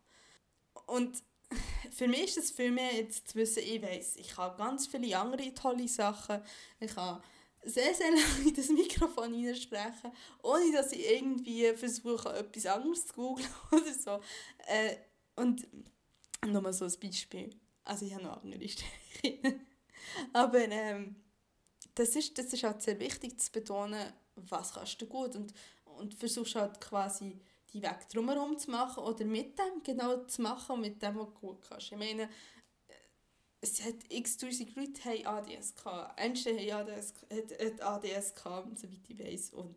Und 0.88 1.22
für 1.92 2.08
mich 2.08 2.24
ist 2.24 2.38
es 2.38 2.52
viel 2.52 2.72
mehr 2.72 2.96
jetzt 2.96 3.30
zu 3.30 3.36
wissen, 3.36 3.64
ich 3.64 3.82
weiss, 3.82 4.16
ich 4.16 4.38
habe 4.38 4.58
ganz 4.58 4.88
viele 4.88 5.18
andere 5.18 5.54
tolle 5.54 5.88
Sachen. 5.88 6.42
Ich 6.80 6.96
habe 6.96 7.22
sehr, 7.64 7.94
sehr 7.94 8.12
lange 8.12 8.48
in 8.50 8.54
das 8.54 8.70
Mikrofon 8.70 9.34
hineinsprechen, 9.34 10.12
ohne 10.44 10.72
dass 10.72 10.92
ich 10.92 11.10
irgendwie 11.10 11.74
versuche, 11.74 12.34
etwas 12.34 12.66
anderes 12.66 13.08
zu 13.08 13.14
googeln 13.14 13.50
oder 13.72 13.94
so. 13.94 14.20
Äh, 14.68 14.98
und 15.36 15.68
nochmal 16.48 16.74
so 16.74 16.86
ein 16.86 16.94
Beispiel. 17.02 17.50
Also 17.84 18.06
ich 18.06 18.14
habe 18.14 18.24
noch 18.24 18.44
andere 18.44 18.68
Stellen. 18.68 19.66
Aber 20.34 20.60
ähm, 20.60 21.16
das, 21.96 22.16
ist, 22.16 22.38
das 22.38 22.54
ist 22.54 22.64
halt 22.64 22.82
sehr 22.82 23.00
wichtig 23.00 23.40
zu 23.40 23.52
betonen, 23.52 24.14
was 24.36 24.74
kannst 24.74 25.02
du 25.02 25.06
gut 25.06 25.36
und, 25.36 25.54
und 25.86 26.14
versuchst 26.14 26.56
halt 26.56 26.80
quasi 26.80 27.40
die 27.74 27.82
Weg 27.82 28.08
drumherum 28.10 28.58
zu 28.58 28.72
machen 28.72 29.04
oder 29.04 29.26
mit 29.26 29.58
dem 29.60 29.84
genau 29.84 30.26
zu 30.26 30.42
machen, 30.42 30.82
mit 30.82 31.02
dem, 31.02 31.18
was 31.18 31.28
du 31.28 31.40
gut 31.40 31.62
kannst. 31.68 31.92
Ich 31.92 31.98
meine, 31.98 32.30
es 33.62 33.84
hat 33.84 33.96
x 34.10 34.38
tausend 34.38 34.76
Leute 34.76 35.04
haben 35.06 35.26
ADS 35.26 35.76
gehabt. 35.76 36.20
Einstein 36.20 36.60
hat 36.60 36.88
ADS, 36.90 37.14
hat, 37.30 37.60
hat 37.60 37.82
ADS 37.82 38.36
gehabt, 38.36 38.80
soweit 38.80 39.10
ich 39.10 39.20
weiß. 39.20 39.54
Und 39.54 39.76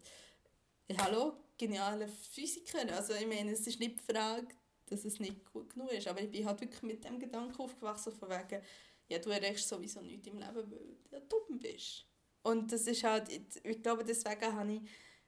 ja, 0.89 1.05
hallo, 1.05 1.37
geniale 1.59 2.09
Physiker. 2.09 2.93
Also 2.95 3.15
ich 3.15 3.27
meine, 3.27 3.53
es 3.53 3.67
ist 3.67 3.81
nicht 3.81 4.01
die 4.01 4.13
Frage, 4.13 4.49
dass 4.87 5.05
es 5.05 5.19
nicht 5.19 5.45
gut 5.53 5.71
genug 5.71 5.91
ist. 5.93 6.07
Aber 6.07 6.21
ich 6.21 6.31
bin 6.31 6.47
halt 6.47 6.61
wirklich 6.61 6.83
mit 6.83 7.05
dem 7.05 7.19
Gedanken 7.19 7.61
aufgewachsen, 7.61 8.13
von 8.13 8.29
wegen, 8.29 8.63
ja, 9.09 9.19
du 9.19 9.31
erreichst 9.31 9.69
sowieso 9.69 10.01
nichts 10.01 10.29
im 10.29 10.39
Leben, 10.39 10.55
weil 10.55 11.21
du 11.21 11.27
dumm 11.29 11.59
bist. 11.59 12.07
Und 12.43 12.73
das 12.73 12.87
ist 12.87 13.05
halt, 13.05 13.29
ich 13.31 13.83
glaube, 13.83 14.05
deswegen 14.05 14.55
habe 14.55 14.73
ich 14.73 14.81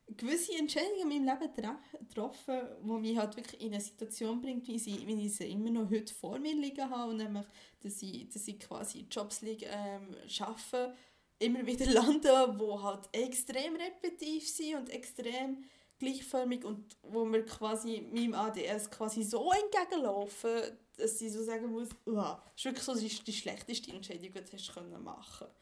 gewisse 0.06 0.56
Entscheidungen 0.56 1.10
in 1.10 1.24
meinem 1.24 1.40
Leben 1.40 1.78
getroffen, 2.06 2.60
die 2.82 2.90
mich 2.90 3.16
halt 3.16 3.36
wirklich 3.36 3.60
in 3.60 3.72
eine 3.72 3.80
Situation 3.80 4.40
bringt, 4.40 4.66
wie, 4.68 4.78
sie, 4.78 5.06
wie 5.06 5.26
ich 5.26 5.36
sie 5.36 5.50
immer 5.50 5.70
noch 5.70 5.90
heute 5.90 6.12
vor 6.12 6.38
mir 6.38 6.54
liegen 6.54 6.88
habe 6.88 7.14
nämlich, 7.14 7.46
dass 7.80 8.02
ich, 8.02 8.28
dass 8.28 8.46
ich 8.46 8.60
quasi 8.60 9.06
Jobs 9.10 9.42
ähm, 9.42 10.14
arbeite, 10.40 10.94
immer 11.38 11.66
wieder 11.66 11.86
lande, 11.92 12.56
die 12.58 12.82
halt 12.82 13.08
extrem 13.12 13.76
repetitiv 13.76 14.48
sind 14.48 14.76
und 14.76 14.90
extrem 14.90 15.64
gleichförmig 15.98 16.64
und 16.64 16.96
wo 17.02 17.24
mir 17.24 17.44
quasi 17.44 18.06
meinem 18.12 18.34
ADS 18.34 18.90
quasi 18.90 19.22
so 19.22 19.50
entgegenlaufen, 19.52 20.78
dass 20.96 21.20
ich 21.20 21.32
so 21.32 21.42
sagen 21.42 21.70
muss, 21.70 21.88
das 22.04 22.38
ist 22.56 22.64
wirklich 22.64 22.84
so 22.84 22.94
die, 22.94 23.08
die 23.08 23.32
schlechteste 23.32 23.92
Entscheidung, 23.92 24.32
die 24.32 24.56
du 24.56 24.98
machen 24.98 25.46
konntest. 25.48 25.54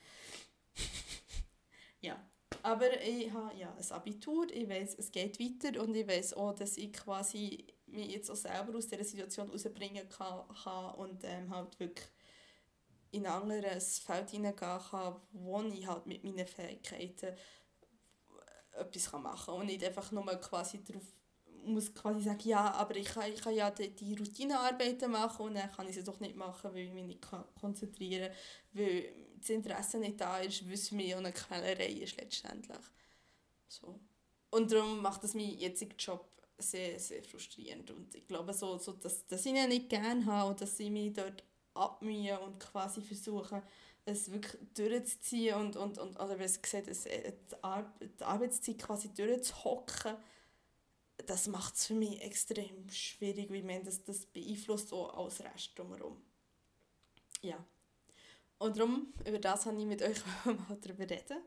ja. 2.00 2.31
Aber 2.62 3.00
ich 3.02 3.32
habe 3.32 3.54
ja 3.56 3.72
ein 3.72 3.92
Abitur, 3.92 4.46
ich 4.52 4.68
weiß, 4.68 4.96
es 4.98 5.10
geht 5.10 5.38
weiter 5.40 5.82
und 5.82 5.94
ich 5.94 6.06
weiß 6.06 6.34
auch, 6.34 6.54
dass 6.54 6.76
ich 6.76 6.92
quasi 6.92 7.66
mich 7.86 8.12
jetzt 8.12 8.30
auch 8.30 8.36
selber 8.36 8.76
aus 8.76 8.88
dieser 8.88 9.04
Situation 9.04 9.46
herausbringen 9.46 10.08
kann, 10.08 10.44
kann 10.62 10.94
und 10.94 11.22
ähm, 11.24 11.54
halt 11.54 11.78
wirklich 11.78 12.08
in 13.10 13.26
ein 13.26 13.32
anderes 13.32 13.98
Feld 13.98 14.30
hineingehen 14.30 14.80
kann, 14.90 15.16
wo 15.32 15.62
ich 15.62 15.86
halt 15.86 16.06
mit 16.06 16.24
meinen 16.24 16.46
Fähigkeiten 16.46 17.36
etwas 18.72 19.12
machen 19.12 19.46
kann 19.46 19.54
und 19.60 19.66
nicht 19.66 19.84
einfach 19.84 20.10
nur 20.12 20.24
quasi 20.24 20.82
darauf 20.82 21.04
muss 21.64 21.94
quasi 21.94 22.22
sagen, 22.22 22.40
ja, 22.48 22.72
aber 22.72 22.96
ich 22.96 23.06
kann, 23.06 23.30
ich 23.32 23.40
kann 23.40 23.54
ja 23.54 23.70
die, 23.70 23.94
die 23.94 24.16
Routinearbeiten 24.16 25.10
machen 25.10 25.46
und 25.46 25.54
dann 25.54 25.70
kann 25.70 25.88
ich 25.88 25.94
sie 25.94 26.02
doch 26.02 26.18
nicht 26.20 26.36
machen, 26.36 26.72
weil 26.72 26.86
ich 26.86 26.92
mich 26.92 27.04
nicht 27.04 27.26
konzentrieren 27.60 28.30
kann, 28.30 28.36
weil 28.72 29.12
das 29.42 29.50
Interesse 29.50 29.98
nicht 29.98 30.20
da 30.20 30.38
ist, 30.38 30.64
weil 30.66 30.74
es 30.74 30.90
mir 30.90 31.18
eine 31.18 31.33
Quälerei 31.33 31.88
ist 31.88 32.16
letztendlich. 32.16 32.78
So. 33.68 33.98
Und 34.50 34.70
darum 34.70 35.00
macht 35.02 35.24
das 35.24 35.35
meinen 35.35 35.59
jetzigen 35.59 35.96
Job 35.98 36.28
sehr, 36.59 36.98
sehr 36.98 37.22
frustrierend. 37.22 37.90
Und 37.90 38.14
ich 38.14 38.26
glaube, 38.26 38.52
so, 38.52 38.78
so 38.78 38.92
dass, 38.92 39.26
dass 39.26 39.46
ich 39.46 39.52
ihn 39.52 39.68
nicht 39.68 39.88
gerne 39.88 40.24
habe 40.26 40.50
und 40.50 40.61
dass 40.61 40.78
ich 40.78 40.90
mich 40.90 41.12
dort 41.12 41.42
abmühe 41.74 42.38
und 42.40 42.61
quasi 42.61 43.00
versuche, 43.00 43.62
es 44.05 44.31
wirklich 44.31 44.61
durchzuziehen 44.74 45.55
und, 45.57 45.76
und, 45.76 45.98
und 45.98 46.16
oder 46.18 46.38
wie 46.38 46.44
es 46.44 46.61
gesagt, 46.61 46.88
es, 46.88 47.07
äh, 47.07 47.33
die, 47.50 47.64
Ar 47.64 47.92
die 48.00 48.24
Arbeitszeit 48.24 48.78
quasi 48.78 49.12
durchzuhocken, 49.14 50.16
das 51.26 51.46
macht 51.46 51.76
es 51.76 51.87
für 51.87 51.94
mich 51.94 52.20
extrem 52.20 52.88
schwierig, 52.90 53.50
weil 53.50 53.62
man 53.62 53.85
das, 53.85 54.02
das 54.02 54.26
beeinflusst 54.26 54.92
auch 54.92 55.16
alles 55.16 55.40
Rest 55.40 55.78
drumherum. 55.78 56.20
Ja. 57.42 57.64
Und 58.62 58.77
darum, 58.77 59.12
über 59.27 59.40
das 59.40 59.66
habe 59.66 59.77
ich 59.77 59.87
mit 59.87 60.01
euch 60.03 60.18
mal 60.44 60.79
darüber 60.81 61.03
reden. 61.11 61.38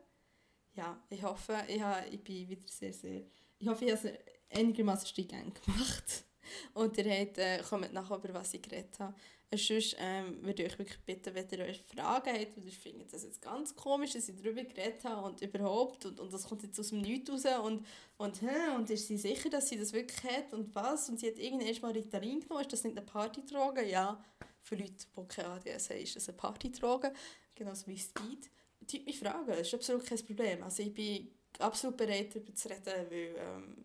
Ja, 0.74 1.02
ich 1.08 1.22
hoffe, 1.22 1.56
ich, 1.66 1.80
habe, 1.80 2.06
ich 2.08 2.22
bin 2.22 2.46
wieder 2.46 2.68
sehr, 2.68 2.92
sehr... 2.92 3.22
Ich 3.58 3.66
hoffe, 3.66 3.86
ich 3.86 3.92
habe 3.92 4.08
es 4.08 4.58
einigermaßen 4.58 5.06
stiegend 5.06 5.62
gemacht. 5.64 6.25
Und 6.74 6.96
ihr 6.98 7.10
habt, 7.10 7.38
äh, 7.38 7.62
kommt 7.62 7.92
nachher 7.92 8.16
über 8.16 8.34
was 8.34 8.54
ich 8.54 8.62
geredet 8.62 8.98
habe. 8.98 9.14
Und 9.48 9.60
sonst 9.60 9.96
ähm, 10.00 10.44
würde 10.44 10.64
ich 10.64 10.72
euch 10.72 10.78
wirklich 10.80 10.98
bitten, 11.00 11.34
wenn 11.34 11.48
ihr 11.50 11.64
euch 11.64 11.80
Fragen 11.82 12.32
habt, 12.32 12.56
und 12.56 12.66
ich 12.66 12.78
finde 12.78 13.04
das 13.04 13.22
jetzt 13.22 13.40
ganz 13.40 13.76
komisch, 13.76 14.12
dass 14.14 14.28
ich 14.28 14.34
darüber 14.36 14.64
geredet 14.64 15.04
habe 15.04 15.24
und 15.24 15.40
überhaupt, 15.40 16.04
und, 16.04 16.18
und 16.18 16.32
das 16.32 16.48
kommt 16.48 16.64
jetzt 16.64 16.80
aus 16.80 16.88
dem 16.88 17.00
Nichts 17.00 17.30
raus, 17.30 17.44
und, 17.62 17.86
und, 18.16 18.42
hä, 18.42 18.74
und 18.74 18.90
ist 18.90 19.06
sie 19.06 19.16
sicher, 19.16 19.48
dass 19.48 19.68
sie 19.68 19.78
das 19.78 19.92
wirklich 19.92 20.20
hat, 20.24 20.52
und 20.52 20.74
was, 20.74 21.08
und 21.08 21.20
sie 21.20 21.28
hat 21.28 21.38
irgendwann 21.38 21.80
mal 21.80 21.92
Ritalin 21.92 22.40
genommen, 22.40 22.62
ist 22.62 22.72
das 22.72 22.82
nicht 22.82 22.96
eine 22.96 23.06
Partydroge? 23.06 23.88
Ja, 23.88 24.20
für 24.62 24.74
Leute, 24.74 24.92
die 25.16 25.28
keine 25.28 25.48
ADS 25.48 25.90
haben, 25.90 26.00
ist 26.00 26.16
das 26.16 26.28
eine 26.28 26.36
Partydroge, 26.36 27.12
genauso 27.54 27.86
wie 27.86 27.98
Speed. 27.98 28.50
Die 28.80 29.00
mich 29.00 29.18
fragen, 29.18 29.46
das 29.46 29.60
ist 29.60 29.74
absolut 29.74 30.04
kein 30.04 30.18
Problem. 30.24 30.62
Also 30.62 30.82
ich 30.82 30.92
bin 30.92 31.30
absolut 31.60 31.96
bereit, 31.96 32.34
darüber 32.34 32.54
zu 32.54 32.68
reden, 32.68 33.10
weil 33.10 33.34
ähm, 33.38 33.76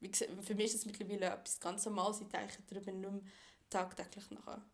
wie 0.00 0.10
gesagt, 0.10 0.30
für 0.42 0.54
mich 0.54 0.66
ist 0.66 0.76
das 0.76 0.86
mittlerweile 0.86 1.26
etwas 1.26 1.58
ganz 1.60 1.84
Normales, 1.84 2.20
ich 2.20 2.28
denke 2.28 2.58
darüber 2.68 2.92
nicht 2.92 3.10
mehr 3.10 3.20
tagtäglich 3.70 4.30
nachher. 4.30 4.64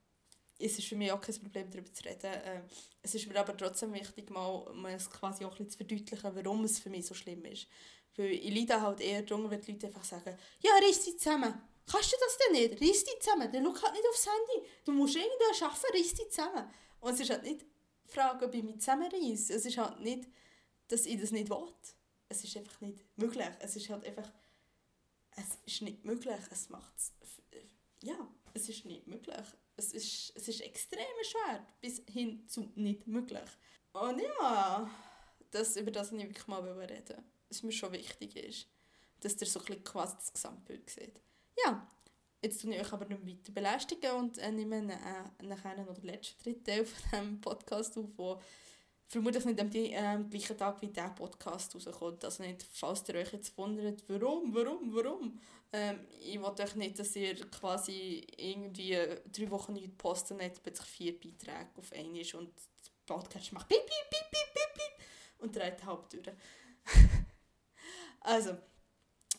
Es 0.58 0.78
ist 0.78 0.87
für 0.87 0.96
mich 0.96 1.10
auch 1.10 1.20
kein 1.20 1.34
Problem, 1.40 1.70
darüber 1.70 1.92
zu 1.92 2.04
reden. 2.04 2.32
Äh, 2.32 2.62
es 3.02 3.14
ist 3.14 3.26
mir 3.26 3.38
aber 3.38 3.56
trotzdem 3.56 3.92
wichtig, 3.92 4.30
mal, 4.30 4.72
mal 4.72 4.92
es 4.92 5.10
quasi 5.10 5.44
auch 5.44 5.58
ein 5.58 5.68
zu 5.68 5.76
verdeutlichen, 5.76 6.34
warum 6.34 6.64
es 6.64 6.78
für 6.78 6.90
mich 6.90 7.06
so 7.06 7.14
schlimm 7.14 7.44
ist. 7.44 7.66
Weil 8.16 8.26
ich 8.26 8.54
leide 8.54 8.80
halt 8.80 9.00
eher 9.00 9.22
darunter, 9.22 9.50
wenn 9.50 9.60
die 9.60 9.72
Leute 9.72 9.88
einfach 9.88 10.04
sagen, 10.04 10.37
ja, 10.60 10.70
reiss 10.80 11.04
dich 11.04 11.18
zusammen. 11.18 11.60
Kannst 11.90 12.12
du 12.12 12.16
das 12.20 12.38
denn 12.38 12.52
nicht? 12.52 12.80
Reiss 12.80 13.04
dich 13.04 13.18
zusammen. 13.20 13.50
Dann 13.52 13.64
schau 13.64 13.82
halt 13.82 13.94
nicht 13.94 14.08
aufs 14.08 14.26
Handy. 14.26 14.68
Du 14.84 14.92
musst 14.92 15.16
irgendwas 15.16 15.62
arbeiten, 15.62 15.96
reiss 15.96 16.14
dich 16.14 16.30
zusammen. 16.30 16.70
Und 17.00 17.14
es 17.14 17.20
ist 17.20 17.30
halt 17.30 17.42
nicht 17.42 17.62
die 17.62 18.12
Frage, 18.12 18.46
ob 18.46 18.54
ich 18.54 18.62
mich 18.62 18.78
zusammenreisse. 18.78 19.54
Es 19.54 19.66
ist 19.66 19.76
halt 19.76 20.00
nicht, 20.00 20.28
dass 20.88 21.04
ich 21.04 21.20
das 21.20 21.32
nicht 21.32 21.50
will. 21.50 21.74
Es 22.28 22.44
ist 22.44 22.56
einfach 22.56 22.80
nicht 22.80 23.04
möglich. 23.16 23.46
Es 23.58 23.76
ist 23.76 23.88
halt 23.90 24.04
einfach, 24.06 24.30
es 25.36 25.58
ist 25.66 25.82
nicht 25.82 26.04
möglich. 26.04 26.40
Es 26.50 26.68
macht 26.68 26.92
ja, 28.04 28.28
es 28.52 28.68
ist 28.68 28.84
nicht 28.84 29.06
möglich. 29.06 29.46
Es 29.76 29.92
ist, 29.92 30.32
es 30.36 30.48
ist 30.48 30.60
extrem 30.60 31.04
schwer, 31.22 31.66
bis 31.80 32.02
hin 32.06 32.46
zu 32.46 32.70
nicht 32.74 33.06
möglich. 33.06 33.50
Und 33.92 34.20
ja, 34.20 34.88
das, 35.50 35.76
über 35.76 35.90
das 35.90 36.12
ich 36.12 36.22
wirklich 36.22 36.46
mal 36.46 36.60
reden 36.60 37.24
was 37.48 37.62
mir 37.62 37.72
schon 37.72 37.92
wichtig 37.92 38.36
ist. 38.36 38.66
Dass 39.20 39.40
ihr 39.40 39.46
so 39.46 39.60
ein 39.60 39.66
bisschen 39.66 39.84
quasi 39.84 40.16
das 40.16 40.32
Gesamtbild 40.32 40.90
seht. 40.90 41.20
Ja, 41.64 41.88
jetzt 42.42 42.60
tue 42.60 42.74
ich 42.74 42.80
euch 42.80 42.92
aber 42.92 43.06
nicht 43.06 43.26
weiter 43.26 43.52
belästigen 43.52 44.10
und 44.12 44.38
äh, 44.38 44.50
nehme 44.52 44.92
äh, 44.92 45.44
nachher 45.44 45.76
noch 45.82 45.94
den 45.94 46.04
letzten 46.04 46.42
dritten 46.42 46.64
Teil 46.64 46.84
von 46.84 46.98
diesem 47.10 47.40
Podcast 47.40 47.96
auf, 47.96 48.06
wo 48.16 48.40
vermutlich 49.14 49.44
nicht 49.44 49.61
am 49.61 49.70
äh, 49.72 50.29
gleichen 50.29 50.59
Tag 50.59 50.83
wie 50.83 50.88
dieser 50.88 51.09
Podcast 51.11 51.72
rauskommt. 51.74 52.24
Also 52.24 52.42
nicht, 52.42 52.64
falls 52.64 53.09
ihr 53.09 53.14
euch 53.14 53.33
jetzt 53.33 53.57
wundert, 53.57 54.03
warum, 54.09 54.53
warum, 54.53 54.92
warum. 54.92 55.38
Ähm, 55.72 56.00
ich 56.20 56.40
wollte 56.40 56.64
euch 56.64 56.74
nicht, 56.74 56.98
dass 56.98 57.14
ihr 57.14 57.37
quasi 57.48 58.27
irgendwie 58.37 58.98
drei 59.33 59.50
Wochen 59.50 59.74
nicht 59.74 59.96
posten 59.96 60.40
und 60.40 60.62
plötzlich 60.62 60.88
vier 60.88 61.12
Beiträge 61.12 61.70
auf 61.79 61.92
einmal 61.92 62.20
ist 62.20 62.35
und 62.35 62.50
der 63.09 63.14
Podcast 63.14 63.53
macht 63.53 63.68
piep, 63.68 63.79
piep, 63.79 64.11
piep, 64.11 64.31
piep, 64.33 64.55
piep, 64.55 64.74
piep 64.74 65.07
und 65.38 65.55
dreht 65.55 65.85
halb 65.85 66.09
durch. 66.11 66.37
also, 68.20 68.57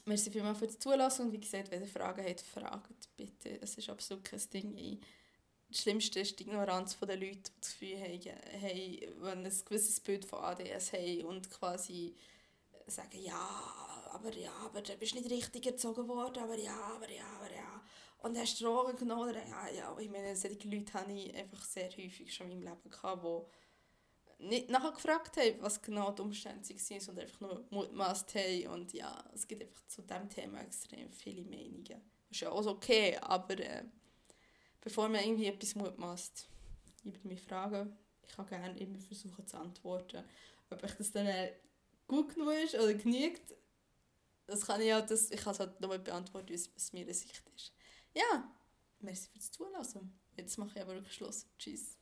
merci 0.06 0.32
vielmals 0.32 0.58
für 0.58 0.68
das 0.68 0.80
Zulassen 0.80 1.26
und 1.26 1.34
wie 1.34 1.42
gesagt, 1.42 1.70
wenn 1.70 1.82
ihr 1.82 1.88
Fragen 1.88 2.26
habt, 2.26 2.42
fragt 2.42 3.10
bitte. 3.18 3.62
Es 3.62 3.78
ist 3.78 3.90
absolut 3.90 4.24
kein 4.24 4.42
Ding. 4.54 5.02
Das 5.70 5.82
Schlimmste 5.82 6.20
ist 6.20 6.40
die 6.40 6.44
Ignoranz 6.44 6.98
der 7.00 7.18
Leute, 7.18 7.38
die 7.38 7.62
das 7.62 7.72
Gefühl 7.72 8.00
haben, 8.00 8.22
hey, 8.60 9.10
wenn 9.20 9.46
ein 9.46 9.64
gewisses 9.66 10.00
Bild 10.00 10.26
von 10.26 10.40
ADS 10.40 10.94
haben 10.94 11.26
und 11.26 11.50
quasi 11.50 12.16
sagen, 12.88 13.20
ja, 13.22 13.50
aber 14.14 14.34
ja, 14.34 14.52
aber 14.64 14.82
du 14.82 14.96
bist 14.96 15.16
nicht 15.16 15.30
richtig 15.30 15.66
erzogen 15.66 16.08
worden, 16.08 16.44
aber 16.44 16.58
ja, 16.58 16.78
aber 16.96 17.10
ja, 17.10 17.26
aber 17.40 17.52
ja. 17.54 17.82
Und 18.20 18.38
hast 18.38 18.62
Drogen 18.62 18.96
genommen, 18.96 19.30
oder? 19.30 19.46
ja, 19.46 19.70
ja. 19.70 19.98
Ich 20.00 20.10
meine, 20.10 20.36
solche 20.36 20.68
Leute 20.68 20.94
habe 20.94 21.12
ich 21.12 21.36
einfach 21.36 21.64
sehr 21.64 21.90
häufig 21.92 22.34
schon 22.34 22.50
in 22.50 22.64
meinem 22.64 22.74
Leben 22.74 22.90
gehabt, 22.90 23.24
die 23.24 24.48
nicht 24.48 24.70
nachher 24.70 24.92
gefragt 24.92 25.38
haben, 25.38 25.62
was 25.62 25.82
genau 25.82 26.12
die 26.12 26.22
Umstände 26.22 26.66
sind, 26.66 27.02
sondern 27.02 27.26
einfach 27.26 27.40
nur 27.42 27.66
mutmaßt 27.70 28.36
haben. 28.36 28.68
Und 28.68 28.94
ja, 28.94 29.24
es 29.34 29.48
gibt 29.48 29.62
einfach 29.62 29.86
zu 29.88 30.02
diesem 30.02 30.30
Thema 30.30 30.62
extrem 30.62 31.12
viele 31.12 31.44
Meinungen. 31.44 31.84
Das 31.86 32.32
ist 32.32 32.42
ja 32.42 32.52
auch 32.52 32.66
okay, 32.66 33.18
aber 33.18 33.60
äh, 33.60 33.84
bevor 34.86 35.10
man 35.10 35.22
irgendwie 35.22 35.48
etwas 35.48 35.76
mutmaßt, 35.76 36.48
über 37.04 37.20
mich 37.24 37.42
fragen, 37.42 37.98
ich 38.22 38.34
kann 38.36 38.48
gerne 38.48 38.80
immer 38.80 39.00
versuchen 39.00 39.46
zu 39.46 39.58
antworten. 39.58 40.24
Ob 40.70 40.84
ich 40.84 40.92
das 40.94 41.12
dann 41.12 41.26
äh, 41.26 41.52
gut 42.08 42.34
genug 42.34 42.54
ist 42.64 42.76
oder 42.76 42.94
genügt, 42.94 43.54
das 44.46 44.66
kann 44.66 44.80
ich 44.80 44.94
halt, 44.94 45.10
das, 45.10 45.32
ich 45.32 45.42
kann 45.42 45.54
es 45.54 45.60
halt 45.60 45.82
nur 45.82 45.98
beantworten, 45.98 46.54
es 46.54 46.94
mir 46.94 47.12
Sicht 47.14 47.44
ist. 47.56 47.74
Ja, 48.14 48.50
merci 49.00 49.28
fürs 49.32 49.52
Zuhören. 49.52 50.14
Jetzt 50.38 50.58
mache 50.58 50.72
ich 50.76 50.82
aber 50.82 50.94
wirklich 50.94 51.14
Schluss. 51.14 51.48
Tschüss. 51.58 51.98